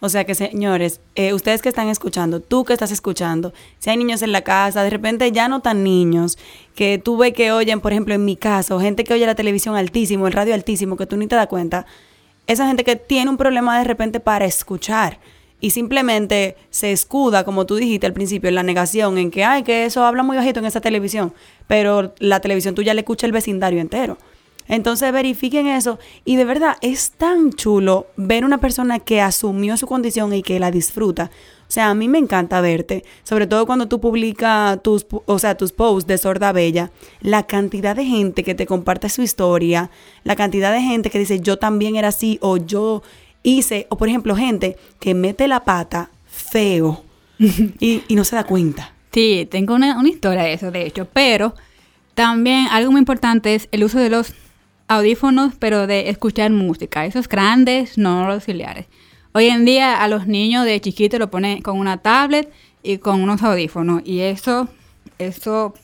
o 0.00 0.10
sea 0.10 0.24
que 0.24 0.34
señores, 0.34 1.00
eh, 1.14 1.32
ustedes 1.32 1.62
que 1.62 1.70
están 1.70 1.88
escuchando, 1.88 2.40
tú 2.40 2.66
que 2.66 2.74
estás 2.74 2.90
escuchando, 2.90 3.54
si 3.78 3.88
hay 3.88 3.96
niños 3.96 4.20
en 4.20 4.30
la 4.30 4.42
casa, 4.42 4.82
de 4.82 4.90
repente 4.90 5.32
ya 5.32 5.48
no 5.48 5.60
tan 5.60 5.82
niños, 5.84 6.36
que 6.74 6.98
tú 6.98 7.16
ves 7.16 7.32
que 7.32 7.50
oyen, 7.50 7.80
por 7.80 7.92
ejemplo, 7.92 8.12
en 8.12 8.26
mi 8.26 8.36
caso, 8.36 8.78
gente 8.78 9.04
que 9.04 9.14
oye 9.14 9.24
la 9.24 9.34
televisión 9.34 9.74
altísimo, 9.74 10.26
el 10.26 10.34
radio 10.34 10.52
altísimo, 10.52 10.98
que 10.98 11.06
tú 11.06 11.16
ni 11.16 11.26
te 11.28 11.34
das 11.34 11.46
cuenta, 11.46 11.86
esa 12.46 12.66
gente 12.66 12.84
que 12.84 12.96
tiene 12.96 13.30
un 13.30 13.36
problema 13.36 13.78
de 13.78 13.84
repente 13.84 14.20
para 14.20 14.44
escuchar 14.44 15.18
y 15.60 15.70
simplemente 15.70 16.56
se 16.70 16.92
escuda, 16.92 17.44
como 17.44 17.66
tú 17.66 17.76
dijiste 17.76 18.06
al 18.06 18.12
principio, 18.12 18.48
en 18.48 18.54
la 18.54 18.62
negación, 18.62 19.18
en 19.18 19.30
que, 19.30 19.44
ay, 19.44 19.62
que 19.62 19.84
eso 19.84 20.04
habla 20.04 20.22
muy 20.22 20.36
bajito 20.36 20.60
en 20.60 20.66
esa 20.66 20.80
televisión, 20.80 21.32
pero 21.66 22.14
la 22.18 22.40
televisión 22.40 22.74
tuya 22.74 22.94
le 22.94 23.00
escucha 23.00 23.26
el 23.26 23.32
vecindario 23.32 23.80
entero. 23.80 24.18
Entonces 24.68 25.12
verifiquen 25.12 25.68
eso 25.68 25.98
y 26.24 26.36
de 26.36 26.44
verdad 26.44 26.76
es 26.80 27.12
tan 27.12 27.52
chulo 27.52 28.08
ver 28.16 28.44
una 28.44 28.58
persona 28.58 28.98
que 28.98 29.20
asumió 29.20 29.76
su 29.76 29.86
condición 29.86 30.32
y 30.32 30.42
que 30.42 30.58
la 30.58 30.70
disfruta. 30.70 31.30
O 31.68 31.72
sea, 31.76 31.90
a 31.90 31.94
mí 31.94 32.08
me 32.08 32.18
encanta 32.18 32.60
verte, 32.60 33.04
sobre 33.24 33.46
todo 33.46 33.66
cuando 33.66 33.88
tú 33.88 34.00
publicas 34.00 34.80
tus, 34.82 35.06
o 35.10 35.38
sea, 35.38 35.56
tus 35.56 35.72
posts 35.72 36.06
de 36.06 36.16
Sorda 36.16 36.52
Bella, 36.52 36.92
la 37.20 37.42
cantidad 37.42 37.96
de 37.96 38.04
gente 38.04 38.44
que 38.44 38.54
te 38.54 38.66
comparte 38.66 39.08
su 39.08 39.22
historia, 39.22 39.90
la 40.22 40.36
cantidad 40.36 40.72
de 40.72 40.80
gente 40.80 41.10
que 41.10 41.18
dice 41.18 41.40
yo 41.40 41.58
también 41.58 41.96
era 41.96 42.08
así 42.08 42.38
o 42.40 42.56
yo 42.56 43.02
hice, 43.42 43.86
o 43.90 43.96
por 43.96 44.08
ejemplo 44.08 44.36
gente 44.36 44.76
que 45.00 45.14
mete 45.14 45.48
la 45.48 45.64
pata 45.64 46.10
feo 46.26 47.02
y, 47.38 48.02
y 48.06 48.14
no 48.14 48.24
se 48.24 48.36
da 48.36 48.44
cuenta. 48.44 48.92
Sí, 49.12 49.48
tengo 49.50 49.74
una, 49.74 49.98
una 49.98 50.08
historia 50.08 50.42
de 50.42 50.52
eso, 50.52 50.70
de 50.70 50.86
hecho, 50.86 51.08
pero 51.12 51.54
también 52.14 52.68
algo 52.70 52.92
muy 52.92 53.00
importante 53.00 53.54
es 53.54 53.68
el 53.72 53.82
uso 53.82 53.98
de 53.98 54.10
los 54.10 54.34
audífonos, 54.88 55.54
pero 55.58 55.86
de 55.86 56.10
escuchar 56.10 56.50
música, 56.50 57.06
esos 57.06 57.28
grandes, 57.28 57.98
no 57.98 58.26
los 58.26 58.34
auxiliares. 58.36 58.86
Hoy 59.38 59.48
en 59.48 59.66
día 59.66 60.02
a 60.02 60.08
los 60.08 60.26
niños 60.26 60.64
de 60.64 60.80
chiquitos 60.80 61.20
lo 61.20 61.30
ponen 61.30 61.60
con 61.60 61.78
una 61.78 61.98
tablet 61.98 62.50
y 62.82 62.96
con 62.96 63.20
unos 63.20 63.42
audífonos 63.42 64.00
y 64.02 64.20
eso, 64.20 64.66
eso 65.18 65.74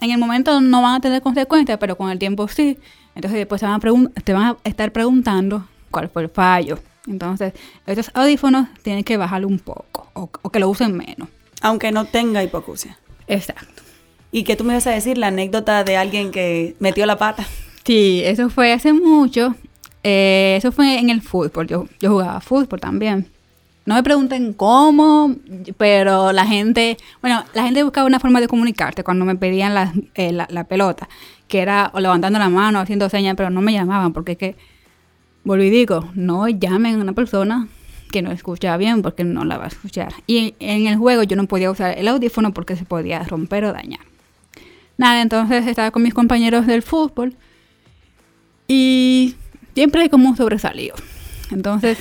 en 0.00 0.12
el 0.12 0.18
momento 0.18 0.60
no 0.60 0.80
van 0.80 0.94
a 0.94 1.00
tener 1.00 1.20
consecuencias, 1.20 1.76
pero 1.78 1.96
con 1.96 2.08
el 2.08 2.20
tiempo 2.20 2.46
sí. 2.46 2.78
Entonces 3.16 3.36
después 3.36 3.60
te 3.62 3.66
van 3.66 3.80
a, 3.84 4.20
te 4.20 4.32
van 4.32 4.42
a 4.44 4.56
estar 4.62 4.92
preguntando 4.92 5.66
cuál 5.90 6.08
fue 6.08 6.22
el 6.22 6.28
fallo. 6.28 6.78
Entonces, 7.08 7.52
estos 7.84 8.12
audífonos 8.14 8.68
tienen 8.82 9.02
que 9.02 9.16
bajarlo 9.16 9.48
un 9.48 9.58
poco 9.58 10.08
o, 10.12 10.30
o 10.42 10.50
que 10.50 10.60
lo 10.60 10.68
usen 10.68 10.96
menos. 10.96 11.28
Aunque 11.62 11.90
no 11.90 12.04
tenga 12.04 12.44
hipoacusia. 12.44 12.96
Exacto. 13.26 13.82
¿Y 14.30 14.44
qué 14.44 14.54
tú 14.54 14.62
me 14.62 14.74
ibas 14.74 14.86
a 14.86 14.92
decir? 14.92 15.18
La 15.18 15.26
anécdota 15.26 15.82
de 15.82 15.96
alguien 15.96 16.30
que 16.30 16.76
metió 16.78 17.06
la 17.06 17.18
pata. 17.18 17.44
Sí, 17.84 18.22
eso 18.24 18.50
fue 18.50 18.72
hace 18.72 18.92
mucho. 18.92 19.56
Eh, 20.02 20.54
eso 20.56 20.72
fue 20.72 20.98
en 20.98 21.10
el 21.10 21.22
fútbol. 21.22 21.66
Yo, 21.66 21.86
yo 22.00 22.10
jugaba 22.10 22.40
fútbol 22.40 22.80
también. 22.80 23.26
No 23.86 23.94
me 23.94 24.02
pregunten 24.02 24.52
cómo, 24.52 25.34
pero 25.76 26.32
la 26.32 26.46
gente, 26.46 26.96
bueno, 27.22 27.42
la 27.54 27.64
gente 27.64 27.82
buscaba 27.82 28.06
una 28.06 28.20
forma 28.20 28.40
de 28.40 28.46
comunicarte 28.46 29.02
cuando 29.02 29.24
me 29.24 29.36
pedían 29.36 29.74
la, 29.74 29.92
eh, 30.14 30.32
la, 30.32 30.46
la 30.50 30.64
pelota, 30.64 31.08
que 31.48 31.60
era 31.60 31.90
o 31.94 32.00
levantando 32.00 32.38
la 32.38 32.48
mano, 32.48 32.78
haciendo 32.78 33.08
señas, 33.08 33.34
pero 33.36 33.50
no 33.50 33.62
me 33.62 33.72
llamaban, 33.72 34.12
porque 34.12 34.32
es 34.32 34.38
que, 34.38 34.56
volví 35.44 35.66
y 35.66 35.70
digo, 35.70 36.08
no 36.14 36.48
llamen 36.48 36.96
a 36.96 37.02
una 37.02 37.14
persona 37.14 37.68
que 38.10 38.22
no 38.22 38.30
escucha 38.32 38.76
bien, 38.76 39.02
porque 39.02 39.24
no 39.24 39.44
la 39.44 39.56
va 39.56 39.64
a 39.64 39.68
escuchar. 39.68 40.12
Y 40.26 40.54
en 40.60 40.86
el 40.86 40.96
juego 40.96 41.22
yo 41.22 41.36
no 41.36 41.46
podía 41.46 41.70
usar 41.70 41.96
el 41.96 42.08
audífono 42.08 42.52
porque 42.52 42.76
se 42.76 42.84
podía 42.84 43.22
romper 43.24 43.64
o 43.64 43.72
dañar. 43.72 44.00
Nada, 44.98 45.22
entonces 45.22 45.66
estaba 45.66 45.90
con 45.90 46.02
mis 46.02 46.12
compañeros 46.12 46.66
del 46.66 46.82
fútbol 46.82 47.34
y 48.68 49.34
siempre 49.80 50.02
hay 50.02 50.10
como 50.10 50.28
un 50.28 50.36
sobresalido. 50.36 50.94
Entonces, 51.50 51.96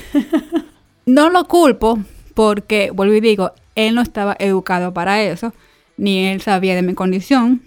no 1.05 1.29
lo 1.29 1.45
culpo 1.45 1.97
porque, 2.33 2.91
vuelvo 2.91 3.13
y 3.13 3.21
digo, 3.21 3.53
él 3.75 3.95
no 3.95 4.01
estaba 4.01 4.35
educado 4.37 4.93
para 4.93 5.23
eso, 5.23 5.53
ni 5.95 6.27
él 6.27 6.41
sabía 6.41 6.75
de 6.75 6.81
mi 6.81 6.93
condición. 6.93 7.61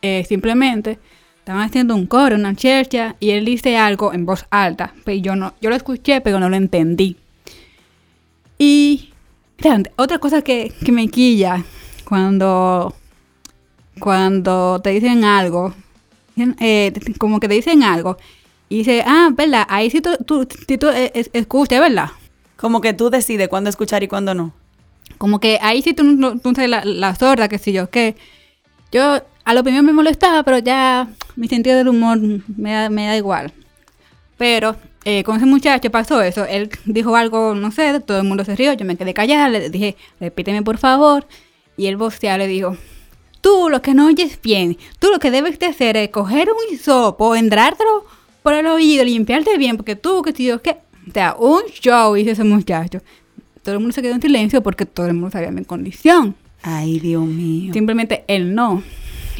Eh, 0.00 0.24
simplemente 0.26 0.98
estaban 1.38 1.60
haciendo 1.60 1.94
un 1.94 2.06
coro, 2.06 2.34
una 2.34 2.54
chercha, 2.54 3.16
y 3.20 3.32
él 3.32 3.44
dice 3.44 3.76
algo 3.76 4.14
en 4.14 4.24
voz 4.24 4.46
alta. 4.48 4.94
Pero 5.04 5.18
yo 5.18 5.36
no, 5.36 5.52
yo 5.60 5.68
lo 5.68 5.76
escuché, 5.76 6.22
pero 6.22 6.40
no 6.40 6.48
lo 6.48 6.56
entendí. 6.56 7.18
Y 8.56 9.10
realmente, 9.58 9.92
otra 9.96 10.18
cosa 10.18 10.40
que, 10.40 10.72
que 10.82 10.92
me 10.92 11.08
quilla 11.08 11.62
cuando, 12.08 12.94
cuando 14.00 14.80
te 14.82 14.92
dicen 14.92 15.24
algo, 15.24 15.74
eh, 16.58 16.94
como 17.18 17.38
que 17.38 17.48
te 17.48 17.54
dicen 17.54 17.82
algo, 17.82 18.16
y 18.68 18.78
dice, 18.78 19.02
ah, 19.06 19.30
¿verdad? 19.32 19.64
Ahí 19.68 19.90
sí 19.90 20.00
tú, 20.00 20.10
tú, 20.26 20.46
sí 20.66 20.78
tú 20.78 20.88
eh, 20.88 21.12
es- 21.14 21.30
escuchas, 21.32 21.80
¿verdad? 21.80 22.10
Como 22.56 22.80
que 22.80 22.92
tú 22.92 23.10
decides 23.10 23.48
cuándo 23.48 23.70
escuchar 23.70 24.02
y 24.02 24.08
cuándo 24.08 24.34
no. 24.34 24.52
Como 25.18 25.38
que 25.40 25.58
ahí 25.62 25.82
sí 25.82 25.94
tú, 25.94 26.02
no- 26.04 26.38
tú 26.38 26.52
sabes 26.54 26.70
la, 26.70 26.84
la 26.84 27.14
sorda, 27.14 27.48
que 27.48 27.58
si 27.58 27.72
yo, 27.72 27.88
que 27.90 28.16
yo 28.92 29.22
a 29.44 29.54
lo 29.54 29.62
primero 29.62 29.82
me 29.82 29.92
molestaba, 29.92 30.42
pero 30.42 30.58
ya 30.58 31.08
mi 31.36 31.48
sentido 31.48 31.76
del 31.76 31.88
humor 31.88 32.18
me 32.56 32.72
da, 32.72 32.90
me 32.90 33.06
da 33.06 33.16
igual. 33.16 33.52
Pero 34.36 34.76
eh, 35.04 35.22
con 35.24 35.36
ese 35.36 35.46
muchacho 35.46 35.90
pasó 35.90 36.20
eso, 36.20 36.44
él 36.44 36.68
dijo 36.84 37.14
algo, 37.16 37.54
no 37.54 37.70
sé, 37.70 38.00
todo 38.00 38.18
el 38.18 38.24
mundo 38.24 38.44
se 38.44 38.56
rió, 38.56 38.72
yo 38.72 38.84
me 38.84 38.96
quedé 38.96 39.14
callada, 39.14 39.48
le 39.48 39.70
dije, 39.70 39.96
repíteme 40.20 40.62
por 40.62 40.78
favor, 40.78 41.26
y 41.76 41.86
él 41.86 41.96
voceado 41.96 42.38
le 42.38 42.46
dijo, 42.48 42.76
tú 43.40 43.68
lo 43.70 43.80
que 43.80 43.94
no 43.94 44.06
oyes 44.08 44.40
bien, 44.42 44.76
tú 44.98 45.08
lo 45.10 45.18
que 45.20 45.30
debes 45.30 45.58
de 45.58 45.66
hacer 45.66 45.96
es 45.96 46.08
coger 46.10 46.48
un 46.50 46.74
hisopo, 46.74 47.36
entrártelo 47.36 48.04
por 48.46 48.54
el 48.54 48.68
oído, 48.68 49.02
limpiarte 49.02 49.58
bien, 49.58 49.76
porque 49.76 49.96
tú, 49.96 50.22
que 50.22 50.30
si 50.30 50.46
yo, 50.46 50.62
que, 50.62 50.76
o 51.08 51.12
sea, 51.12 51.34
un 51.36 51.62
show 51.80 52.16
hizo 52.16 52.30
ese 52.30 52.44
muchacho. 52.44 53.02
Todo 53.64 53.74
el 53.74 53.80
mundo 53.80 53.92
se 53.92 54.02
quedó 54.02 54.14
en 54.14 54.22
silencio 54.22 54.62
porque 54.62 54.86
todo 54.86 55.08
el 55.08 55.14
mundo 55.14 55.32
sabía 55.32 55.50
mi 55.50 55.64
condición. 55.64 56.36
Ay, 56.62 57.00
Dios 57.00 57.26
mío. 57.26 57.72
Simplemente 57.72 58.22
él 58.28 58.54
no. 58.54 58.84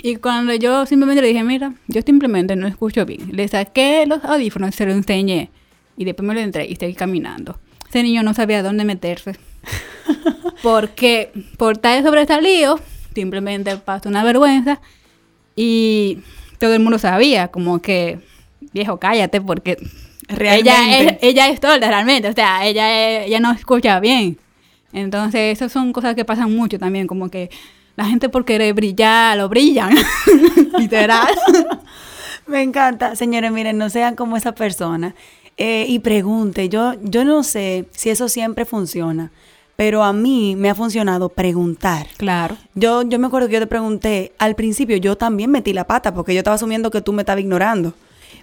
Y 0.02 0.16
cuando 0.16 0.56
yo 0.56 0.86
simplemente 0.86 1.22
le 1.22 1.28
dije, 1.28 1.44
mira, 1.44 1.72
yo 1.86 2.02
simplemente 2.02 2.56
no 2.56 2.66
escucho 2.66 3.06
bien. 3.06 3.28
Le 3.30 3.46
saqué 3.46 4.06
los 4.08 4.24
audífonos, 4.24 4.74
se 4.74 4.84
lo 4.86 4.92
enseñé. 4.92 5.50
Y 5.96 6.04
después 6.04 6.26
me 6.26 6.34
lo 6.34 6.40
entré 6.40 6.66
y 6.66 6.74
seguí 6.74 6.94
caminando. 6.94 7.60
Ese 7.88 8.02
niño 8.02 8.24
no 8.24 8.34
sabía 8.34 8.64
dónde 8.64 8.84
meterse. 8.84 9.36
Porque 10.64 11.30
por 11.58 11.74
estar 11.74 12.02
sobresalido, 12.02 12.80
simplemente 13.14 13.76
pasó 13.76 14.08
una 14.08 14.24
vergüenza. 14.24 14.80
Y 15.54 16.18
todo 16.58 16.74
el 16.74 16.80
mundo 16.80 16.98
sabía, 16.98 17.46
como 17.52 17.80
que, 17.80 18.18
viejo, 18.76 18.98
cállate, 18.98 19.40
porque 19.40 19.76
Realmente. 20.28 20.70
ella 20.70 21.00
es, 21.00 21.18
ella 21.22 21.48
es 21.48 21.60
sorda 21.60 21.88
realmente, 21.88 22.28
o 22.28 22.32
sea, 22.32 22.66
ella, 22.66 23.24
ella 23.24 23.40
no 23.40 23.52
escucha 23.52 23.98
bien. 24.00 24.38
Entonces, 24.92 25.52
esas 25.52 25.72
son 25.72 25.92
cosas 25.92 26.14
que 26.14 26.24
pasan 26.24 26.54
mucho 26.54 26.78
también, 26.78 27.06
como 27.06 27.28
que 27.28 27.50
la 27.96 28.04
gente 28.04 28.28
por 28.28 28.44
querer 28.44 28.74
brillar, 28.74 29.36
lo 29.36 29.48
brillan. 29.48 29.94
Literal. 30.78 31.34
Me 32.46 32.62
encanta. 32.62 33.16
Señores, 33.16 33.50
miren, 33.50 33.78
no 33.78 33.90
sean 33.90 34.14
como 34.14 34.36
esa 34.36 34.52
persona. 34.52 35.14
Eh, 35.56 35.86
y 35.88 35.98
pregunte, 36.00 36.68
yo, 36.68 36.94
yo 37.02 37.24
no 37.24 37.42
sé 37.42 37.86
si 37.90 38.10
eso 38.10 38.28
siempre 38.28 38.66
funciona, 38.66 39.32
pero 39.74 40.04
a 40.04 40.12
mí 40.12 40.54
me 40.54 40.68
ha 40.68 40.74
funcionado 40.74 41.30
preguntar. 41.30 42.06
Claro. 42.18 42.56
Yo, 42.74 43.02
yo 43.02 43.18
me 43.18 43.26
acuerdo 43.26 43.48
que 43.48 43.54
yo 43.54 43.60
te 43.60 43.66
pregunté, 43.66 44.32
al 44.38 44.54
principio 44.54 44.98
yo 44.98 45.16
también 45.16 45.50
metí 45.50 45.72
la 45.72 45.86
pata 45.86 46.12
porque 46.12 46.34
yo 46.34 46.38
estaba 46.40 46.56
asumiendo 46.56 46.90
que 46.90 47.00
tú 47.00 47.14
me 47.14 47.22
estabas 47.22 47.40
ignorando. 47.40 47.94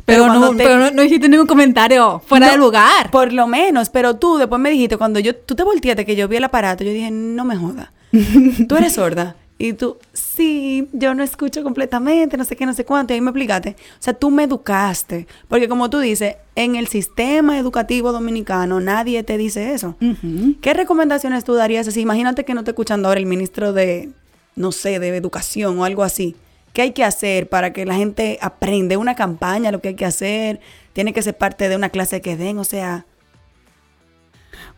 Pero, 0.05 0.27
no, 0.27 0.51
te- 0.51 0.63
pero 0.63 0.79
no, 0.79 0.91
no 0.91 1.03
hiciste 1.03 1.29
ningún 1.29 1.47
comentario 1.47 2.21
fuera 2.25 2.47
No, 2.47 2.51
de 2.53 2.57
lugar. 2.57 3.09
Por 3.11 3.31
lo 3.33 3.47
menos, 3.47 3.89
pero 3.89 4.15
tú 4.17 4.37
después 4.37 4.59
me 4.61 4.69
dijiste, 4.69 4.97
cuando 4.97 5.19
yo, 5.19 5.35
tú 5.35 5.55
te 5.55 5.63
volteaste 5.63 6.05
que 6.05 6.15
yo 6.15 6.27
vi 6.27 6.37
el 6.37 6.43
aparato, 6.43 6.83
yo 6.83 6.91
dije, 6.91 7.09
no 7.11 7.45
me 7.45 7.55
jodas. 7.55 7.89
tú 8.67 8.75
eres 8.75 8.93
sorda. 8.93 9.35
Y 9.59 9.73
tú, 9.73 9.97
sí, 10.11 10.89
yo 10.91 11.13
no 11.13 11.23
escucho 11.23 11.63
completamente, 11.63 12.35
no 12.37 12.43
sé 12.43 12.55
qué, 12.55 12.65
no 12.65 12.73
sé 12.73 12.83
cuánto. 12.85 13.13
Y 13.13 13.15
ahí 13.15 13.21
me 13.21 13.29
explicaste. 13.29 13.75
O 13.79 14.03
sea, 14.03 14.13
tú 14.13 14.29
me 14.29 14.43
educaste. 14.43 15.25
Porque 15.47 15.69
como 15.69 15.89
tú 15.89 15.99
dices, 15.99 16.35
en 16.55 16.75
el 16.75 16.87
sistema 16.87 17.57
educativo 17.57 18.11
dominicano 18.11 18.79
nadie 18.81 19.23
te 19.23 19.37
dice 19.37 19.73
eso. 19.73 19.95
¿Qué 20.59 20.73
recomendaciones 20.73 21.45
tú 21.45 21.53
darías 21.53 21.87
así? 21.87 22.01
Imagínate 22.01 22.43
que 22.45 22.53
no 22.55 22.63
te 22.63 22.71
escuchando 22.71 23.07
ahora 23.07 23.19
el 23.21 23.25
ministro 23.27 23.71
de, 23.73 24.09
no 24.55 24.71
sé, 24.73 24.99
de 24.99 25.15
educación 25.15 25.79
o 25.79 25.85
algo 25.85 26.03
así. 26.03 26.35
¿Qué 26.73 26.81
hay 26.81 26.91
que 26.91 27.03
hacer 27.03 27.49
para 27.49 27.71
que 27.71 27.85
la 27.85 27.95
gente 27.95 28.39
aprenda? 28.41 28.97
Una 28.97 29.15
campaña, 29.15 29.71
lo 29.71 29.79
que 29.79 29.89
hay 29.89 29.95
que 29.95 30.05
hacer. 30.05 30.59
Tiene 30.93 31.13
que 31.13 31.21
ser 31.21 31.37
parte 31.37 31.69
de 31.69 31.75
una 31.75 31.89
clase 31.89 32.21
que 32.21 32.35
den, 32.35 32.57
o 32.57 32.63
sea, 32.63 33.05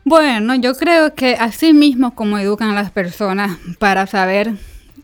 Bueno, 0.03 0.55
yo 0.55 0.75
creo 0.75 1.15
que 1.15 1.35
así 1.35 1.73
mismo 1.73 2.13
como 2.13 2.37
educan 2.37 2.69
a 2.69 2.75
las 2.75 2.91
personas 2.91 3.57
para 3.79 4.05
saber 4.05 4.53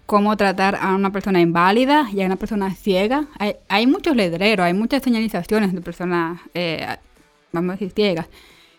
cómo 0.05 0.35
tratar 0.35 0.75
a 0.75 0.93
una 0.93 1.11
persona 1.11 1.39
inválida 1.39 2.07
y 2.13 2.21
a 2.21 2.25
una 2.25 2.35
persona 2.35 2.75
ciega, 2.75 3.27
hay, 3.69 3.87
muchos 3.87 4.13
letreros, 4.13 4.65
hay 4.65 4.73
muchas 4.73 5.01
señalizaciones 5.01 5.73
de 5.73 5.79
personas, 5.79 6.41
eh, 6.53 6.85
vamos 7.53 7.69
a 7.69 7.73
decir, 7.73 7.93
ciegas. 7.95 8.27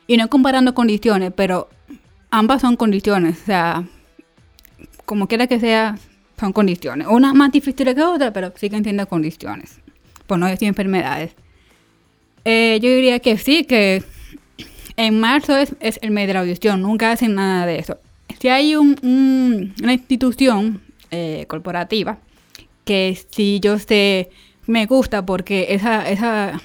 Y 0.07 0.19
no 0.19 0.29
comparando 0.29 0.75
condiciones, 0.75 1.33
pero 1.35 1.71
ambas 2.31 2.61
son 2.61 2.77
condiciones, 2.77 3.41
o 3.41 3.47
sea, 3.47 3.85
como 5.07 5.27
quiera 5.27 5.47
que 5.47 5.59
sea, 5.59 5.97
son 6.43 6.53
condiciones. 6.53 7.07
Una 7.09 7.33
más 7.33 7.53
difícil 7.53 7.95
que 7.95 8.03
otra, 8.03 8.33
pero 8.33 8.53
siguen 8.57 8.83
siendo 8.83 9.07
condiciones, 9.07 9.79
por 10.27 10.39
no 10.39 10.47
decir 10.47 10.67
enfermedades. 10.67 11.33
Eh, 12.45 12.81
yo 12.83 12.91
diría 12.91 13.21
que 13.21 13.39
sí, 13.39 13.63
que 13.65 14.03
en 14.97 15.21
marzo 15.21 15.57
es, 15.57 15.75
es 15.79 16.01
el 16.03 16.11
mes 16.11 16.27
de 16.27 16.35
la 16.35 16.41
audición, 16.41 16.83
nunca 16.83 17.13
hacen 17.13 17.37
nada 17.37 17.65
de 17.65 17.79
eso. 17.79 17.99
Si 18.41 18.49
hay 18.49 18.75
un- 18.75 18.99
un- 19.03 19.73
una 19.83 19.93
institución 19.93 20.83
eh, 21.13 21.45
corporativa 21.47 22.19
que 22.85 23.17
si 23.31 23.61
yo 23.61 23.79
sé, 23.79 24.31
me 24.67 24.87
gusta 24.87 25.25
porque 25.25 25.67
esa, 25.71 26.09
esa, 26.11 26.61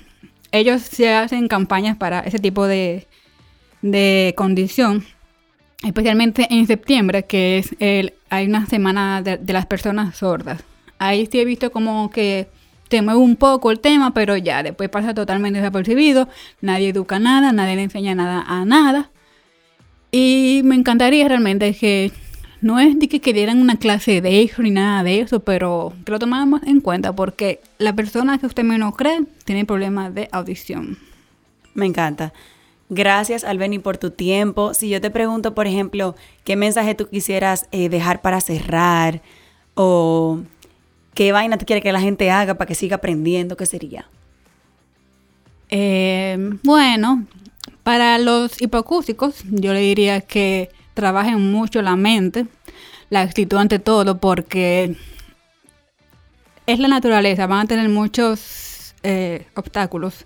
ellos 0.51 0.81
se 0.81 1.13
hacen 1.13 1.47
campañas 1.47 1.97
para 1.97 2.21
ese 2.21 2.39
tipo 2.39 2.65
de, 2.65 3.05
de 3.83 4.33
condición, 4.35 5.05
especialmente 5.83 6.47
en 6.49 6.65
septiembre, 6.65 7.25
que 7.25 7.59
es 7.59 7.75
el, 7.79 8.13
hay 8.29 8.47
una 8.47 8.65
semana 8.65 9.21
de, 9.21 9.37
de 9.37 9.53
las 9.53 9.65
personas 9.65 10.17
sordas. 10.17 10.63
Ahí 10.99 11.27
sí 11.31 11.39
he 11.39 11.45
visto 11.45 11.71
como 11.71 12.09
que 12.09 12.47
se 12.89 13.01
mueve 13.01 13.19
un 13.19 13.35
poco 13.35 13.71
el 13.71 13.79
tema, 13.79 14.13
pero 14.13 14.37
ya 14.37 14.63
después 14.63 14.89
pasa 14.89 15.13
totalmente 15.13 15.59
desapercibido, 15.59 16.27
nadie 16.61 16.89
educa 16.89 17.19
nada, 17.19 17.51
nadie 17.51 17.75
le 17.75 17.83
enseña 17.83 18.15
nada 18.15 18.43
a 18.47 18.65
nada. 18.65 19.09
Y 20.11 20.61
me 20.63 20.75
encantaría 20.75 21.27
realmente 21.27 21.73
que 21.73 22.11
no 22.61 22.79
es 22.79 22.97
de 22.97 23.07
que 23.07 23.19
querieran 23.19 23.59
una 23.59 23.77
clase 23.77 24.21
de 24.21 24.41
eso 24.41 24.61
ni 24.61 24.71
nada 24.71 25.03
de 25.03 25.19
eso, 25.19 25.41
pero 25.41 25.93
que 26.05 26.11
lo 26.11 26.19
tomáramos 26.19 26.63
en 26.63 26.79
cuenta 26.81 27.13
porque 27.13 27.61
la 27.77 27.93
persona 27.93 28.37
que 28.37 28.45
usted 28.45 28.63
menos 28.63 28.95
cree 28.95 29.21
tiene 29.45 29.65
problemas 29.65 30.13
de 30.13 30.29
audición. 30.31 30.97
Me 31.73 31.85
encanta. 31.85 32.33
Gracias, 32.89 33.43
Albeni, 33.43 33.79
por 33.79 33.97
tu 33.97 34.11
tiempo. 34.11 34.73
Si 34.73 34.89
yo 34.89 35.01
te 35.01 35.11
pregunto, 35.11 35.53
por 35.53 35.67
ejemplo, 35.67 36.15
qué 36.45 36.55
mensaje 36.55 36.95
tú 36.95 37.09
quisieras 37.09 37.67
eh, 37.71 37.89
dejar 37.89 38.21
para 38.21 38.39
cerrar 38.39 39.21
o 39.75 40.39
qué 41.13 41.31
vaina 41.33 41.57
tú 41.57 41.65
quieres 41.65 41.83
que 41.83 41.91
la 41.91 41.99
gente 41.99 42.31
haga 42.31 42.55
para 42.55 42.67
que 42.67 42.75
siga 42.75 42.97
aprendiendo, 42.97 43.57
¿qué 43.57 43.65
sería? 43.65 44.09
Eh, 45.69 46.37
bueno, 46.63 47.25
para 47.83 48.17
los 48.19 48.61
hipocústicos, 48.61 49.43
yo 49.49 49.73
le 49.73 49.81
diría 49.81 50.21
que 50.21 50.69
trabajen 50.93 51.51
mucho 51.51 51.81
la 51.81 51.97
mente, 51.97 52.47
la 53.09 53.21
actitud 53.21 53.57
ante 53.57 53.79
todo, 53.79 54.17
porque 54.19 54.95
es 56.65 56.79
la 56.79 56.87
naturaleza, 56.87 57.47
van 57.47 57.65
a 57.65 57.67
tener 57.67 57.89
muchos 57.89 58.95
eh, 59.03 59.47
obstáculos 59.55 60.25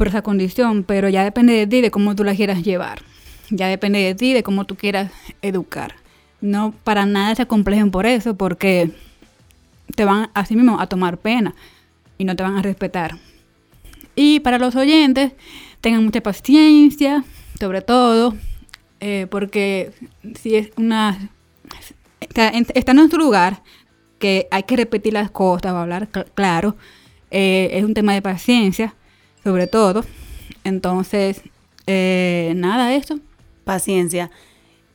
por 0.00 0.08
esa 0.08 0.22
condición, 0.22 0.82
pero 0.82 1.10
ya 1.10 1.22
depende 1.24 1.52
de 1.52 1.66
ti 1.66 1.82
de 1.82 1.90
cómo 1.90 2.16
tú 2.16 2.24
la 2.24 2.34
quieras 2.34 2.62
llevar. 2.62 3.02
Ya 3.50 3.66
depende 3.68 3.98
de 3.98 4.14
ti 4.14 4.32
de 4.32 4.42
cómo 4.42 4.64
tú 4.64 4.74
quieras 4.74 5.12
educar. 5.42 5.96
No 6.40 6.72
para 6.84 7.04
nada 7.04 7.34
se 7.34 7.44
complejen 7.44 7.90
por 7.90 8.06
eso, 8.06 8.34
porque 8.34 8.92
te 9.94 10.06
van 10.06 10.30
así 10.32 10.56
mismo 10.56 10.80
a 10.80 10.86
tomar 10.86 11.18
pena 11.18 11.54
y 12.16 12.24
no 12.24 12.34
te 12.34 12.42
van 12.42 12.56
a 12.56 12.62
respetar. 12.62 13.18
Y 14.16 14.40
para 14.40 14.58
los 14.58 14.74
oyentes, 14.74 15.32
tengan 15.82 16.02
mucha 16.02 16.22
paciencia, 16.22 17.22
sobre 17.58 17.82
todo, 17.82 18.34
eh, 19.00 19.26
porque 19.30 19.92
si 20.40 20.54
es 20.56 20.70
una... 20.78 21.28
Está, 22.20 22.48
en- 22.48 22.96
nuestro 22.96 23.18
lugar, 23.18 23.62
que 24.18 24.48
hay 24.50 24.62
que 24.62 24.76
repetir 24.76 25.12
las 25.12 25.30
cosas, 25.30 25.74
va 25.74 25.80
a 25.80 25.82
hablar 25.82 26.08
cl- 26.10 26.24
claro, 26.34 26.74
eh, 27.30 27.68
es 27.74 27.84
un 27.84 27.92
tema 27.92 28.14
de 28.14 28.22
paciencia, 28.22 28.94
sobre 29.44 29.66
todo. 29.66 30.04
Entonces, 30.64 31.42
eh, 31.86 32.52
nada, 32.56 32.94
eso. 32.94 33.18
Paciencia. 33.64 34.30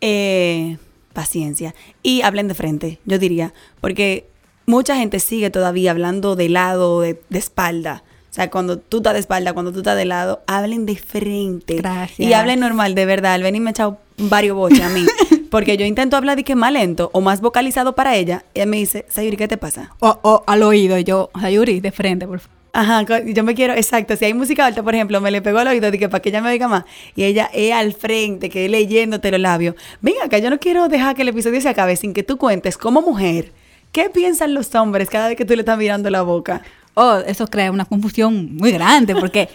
Eh, 0.01 0.77
paciencia. 1.13 1.73
Y 2.03 2.21
hablen 2.21 2.47
de 2.47 2.53
frente, 2.53 2.99
yo 3.05 3.17
diría. 3.17 3.53
Porque 3.81 4.27
mucha 4.65 4.95
gente 4.95 5.19
sigue 5.19 5.49
todavía 5.49 5.91
hablando 5.91 6.35
de 6.35 6.49
lado, 6.49 7.01
de, 7.01 7.21
de 7.29 7.39
espalda. 7.39 8.03
O 8.29 8.33
sea, 8.35 8.51
cuando 8.51 8.77
tú 8.77 8.97
estás 8.97 9.13
de 9.13 9.19
espalda, 9.21 9.53
cuando 9.53 9.71
tú 9.71 9.79
estás 9.79 9.95
de 9.95 10.03
lado, 10.03 10.43
hablen 10.45 10.85
de 10.85 10.97
frente. 10.97 11.75
Gracias. 11.75 12.19
Y 12.19 12.33
hablen 12.33 12.59
normal, 12.59 12.93
de 12.93 13.05
verdad. 13.05 13.33
Al 13.33 13.43
venir 13.43 13.61
me 13.61 13.69
ha 13.69 13.71
echado 13.71 13.97
varios 14.17 14.57
boches 14.57 14.81
a 14.81 14.89
mí. 14.89 15.05
Porque 15.49 15.77
yo 15.77 15.85
intento 15.85 16.17
hablar 16.17 16.35
de 16.35 16.43
que 16.43 16.53
más 16.53 16.73
lento 16.73 17.09
o 17.13 17.21
más 17.21 17.39
vocalizado 17.39 17.95
para 17.95 18.15
ella. 18.15 18.43
Y 18.53 18.59
ella 18.59 18.65
me 18.65 18.77
dice, 18.77 19.05
Sayuri, 19.07 19.37
¿qué 19.37 19.47
te 19.47 19.55
pasa? 19.55 19.95
O, 20.01 20.19
o 20.21 20.43
al 20.47 20.63
oído, 20.63 20.97
yo, 20.99 21.29
Sayuri, 21.39 21.79
de 21.79 21.93
frente, 21.93 22.27
por 22.27 22.39
favor. 22.39 22.54
Ajá, 22.77 23.05
yo 23.23 23.43
me 23.45 23.55
quiero, 23.55 23.73
exacto. 23.73 24.17
Si 24.17 24.25
hay 24.25 24.33
música 24.33 24.65
alta, 24.65 24.83
por 24.83 24.93
ejemplo, 24.93 25.21
me 25.21 25.31
le 25.31 25.41
pegó 25.41 25.59
al 25.59 25.67
oído, 25.69 25.89
dije, 25.91 26.09
para 26.09 26.21
que 26.21 26.27
ella 26.27 26.41
me 26.41 26.49
oiga 26.49 26.67
más. 26.67 26.83
Y 27.15 27.23
ella 27.23 27.49
es 27.53 27.71
al 27.71 27.93
frente, 27.93 28.49
que 28.49 28.65
es 28.65 28.71
leyéndote 28.71 29.31
los 29.31 29.39
labios. 29.39 29.75
Venga 30.01 30.25
acá, 30.25 30.39
yo 30.39 30.49
no 30.49 30.59
quiero 30.59 30.89
dejar 30.89 31.15
que 31.15 31.21
el 31.21 31.29
episodio 31.29 31.61
se 31.61 31.69
acabe 31.69 31.95
sin 31.95 32.13
que 32.13 32.23
tú 32.23 32.37
cuentes, 32.37 32.77
como 32.77 33.01
mujer, 33.01 33.53
¿qué 33.93 34.09
piensan 34.09 34.53
los 34.53 34.75
hombres 34.75 35.09
cada 35.09 35.29
vez 35.29 35.37
que 35.37 35.45
tú 35.45 35.55
le 35.55 35.61
estás 35.61 35.77
mirando 35.77 36.09
la 36.09 36.21
boca? 36.21 36.63
Oh, 36.95 37.15
eso 37.25 37.47
crea 37.47 37.71
una 37.71 37.85
confusión 37.85 38.57
muy 38.57 38.73
grande 38.73 39.15
porque 39.15 39.47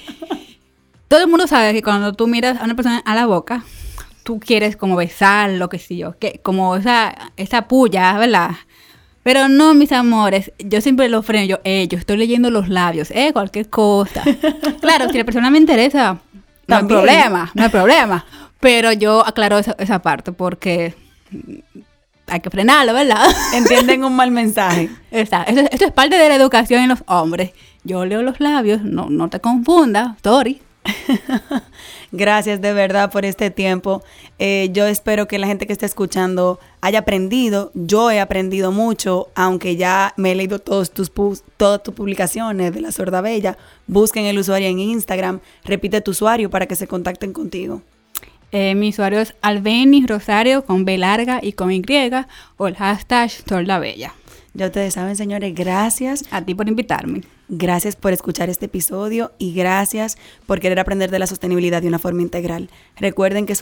todo 1.08 1.20
el 1.20 1.28
mundo 1.28 1.46
sabe 1.46 1.74
que 1.74 1.82
cuando 1.82 2.14
tú 2.14 2.26
miras 2.26 2.58
a 2.58 2.64
una 2.64 2.74
persona 2.74 3.02
a 3.04 3.14
la 3.14 3.26
boca, 3.26 3.64
tú 4.22 4.40
quieres 4.40 4.76
como 4.76 4.96
besarlo, 4.96 5.68
que 5.68 5.78
sé 5.78 5.98
yo, 5.98 6.18
que 6.18 6.40
como 6.42 6.74
esa, 6.74 7.32
esa 7.36 7.68
puya, 7.68 8.16
¿verdad? 8.16 8.52
Pero 9.22 9.48
no, 9.48 9.74
mis 9.74 9.92
amores, 9.92 10.52
yo 10.58 10.80
siempre 10.80 11.08
lo 11.08 11.22
freno, 11.22 11.44
yo, 11.44 11.58
eh, 11.64 11.86
yo 11.88 11.98
estoy 11.98 12.16
leyendo 12.16 12.50
los 12.50 12.68
labios, 12.68 13.10
eh, 13.10 13.32
cualquier 13.32 13.68
cosa. 13.68 14.22
Claro, 14.80 15.10
si 15.10 15.18
la 15.18 15.24
persona 15.24 15.50
me 15.50 15.58
interesa, 15.58 16.18
no 16.66 16.76
hay 16.76 16.84
problema, 16.84 17.50
no 17.54 17.64
hay 17.64 17.68
problema. 17.68 18.24
Pero 18.60 18.92
yo 18.92 19.26
aclaro 19.26 19.58
esa, 19.58 19.76
esa 19.78 20.00
parte 20.00 20.32
porque 20.32 20.94
hay 22.26 22.40
que 22.40 22.50
frenarlo, 22.50 22.94
¿verdad? 22.94 23.26
¿Entienden 23.54 24.04
un 24.04 24.16
mal 24.16 24.30
mensaje? 24.30 24.88
Eso, 25.10 25.36
eso 25.46 25.84
es 25.84 25.92
parte 25.92 26.16
de 26.16 26.28
la 26.28 26.36
educación 26.36 26.82
en 26.82 26.88
los 26.88 27.02
hombres. 27.06 27.52
Yo 27.84 28.04
leo 28.06 28.22
los 28.22 28.40
labios, 28.40 28.82
no, 28.82 29.10
no 29.10 29.28
te 29.28 29.40
confundas, 29.40 30.16
sorry. 30.22 30.62
Gracias 32.12 32.60
de 32.60 32.72
verdad 32.72 33.10
por 33.12 33.24
este 33.24 33.50
tiempo. 33.50 34.02
Eh, 34.38 34.70
yo 34.72 34.86
espero 34.86 35.28
que 35.28 35.38
la 35.38 35.46
gente 35.46 35.66
que 35.66 35.72
esté 35.72 35.86
escuchando 35.86 36.58
haya 36.80 37.00
aprendido. 37.00 37.70
Yo 37.74 38.10
he 38.10 38.18
aprendido 38.18 38.72
mucho, 38.72 39.28
aunque 39.34 39.76
ya 39.76 40.12
me 40.16 40.32
he 40.32 40.34
leído 40.34 40.58
todos 40.58 40.90
tus 40.90 41.12
todas 41.56 41.82
tus 41.82 41.94
publicaciones 41.94 42.74
de 42.74 42.80
la 42.80 42.90
sorda 42.90 43.20
bella. 43.20 43.56
Busquen 43.86 44.26
el 44.26 44.38
usuario 44.38 44.68
en 44.68 44.80
Instagram, 44.80 45.40
repite 45.64 46.00
tu 46.00 46.10
usuario 46.10 46.50
para 46.50 46.66
que 46.66 46.74
se 46.74 46.88
contacten 46.88 47.32
contigo. 47.32 47.82
Eh, 48.52 48.74
mi 48.74 48.88
usuario 48.88 49.20
es 49.20 49.34
Albeni 49.42 50.04
Rosario 50.06 50.64
con 50.64 50.84
B 50.84 50.98
larga 50.98 51.38
y 51.40 51.52
con 51.52 51.70
Y 51.70 51.84
o 52.56 52.66
el 52.66 52.74
hashtag 52.74 53.30
Bella. 53.80 54.12
Ya 54.52 54.66
ustedes 54.66 54.94
saben, 54.94 55.16
señores, 55.16 55.54
gracias. 55.54 56.24
A 56.30 56.42
ti 56.42 56.54
por 56.54 56.68
invitarme. 56.68 57.22
Gracias 57.48 57.96
por 57.96 58.12
escuchar 58.12 58.50
este 58.50 58.66
episodio 58.66 59.32
y 59.38 59.54
gracias 59.54 60.18
por 60.46 60.60
querer 60.60 60.78
aprender 60.80 61.10
de 61.10 61.18
la 61.18 61.26
sostenibilidad 61.26 61.82
de 61.82 61.88
una 61.88 61.98
forma 61.98 62.22
integral. 62.22 62.68
Recuerden 62.96 63.46
que, 63.46 63.54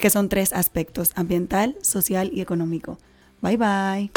que 0.00 0.10
son 0.10 0.28
tres 0.28 0.52
aspectos, 0.52 1.12
ambiental, 1.14 1.76
social 1.82 2.30
y 2.32 2.40
económico. 2.40 2.98
Bye 3.40 3.56
bye. 3.56 4.10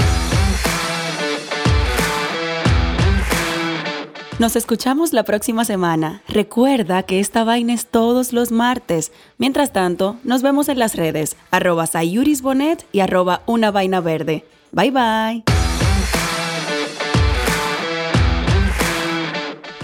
Nos 4.40 4.56
escuchamos 4.56 5.12
la 5.12 5.24
próxima 5.24 5.66
semana. 5.66 6.22
Recuerda 6.30 7.04
que 7.04 7.20
esta 7.20 7.44
vaina 7.44 7.74
es 7.74 7.88
todos 7.88 8.32
los 8.32 8.54
martes. 8.54 9.12
Mientras 9.38 9.74
tanto, 9.74 10.16
nos 10.24 10.42
vemos 10.42 10.70
en 10.70 10.80
las 10.80 10.96
redes 10.96 11.36
arroba 11.52 11.88
sayurisbonet 11.88 12.86
y 12.94 13.02
arroba 13.02 13.42
una 13.48 13.70
vaina 13.70 14.00
verde. 14.00 14.46
Bye 14.72 14.92
bye. 14.92 15.59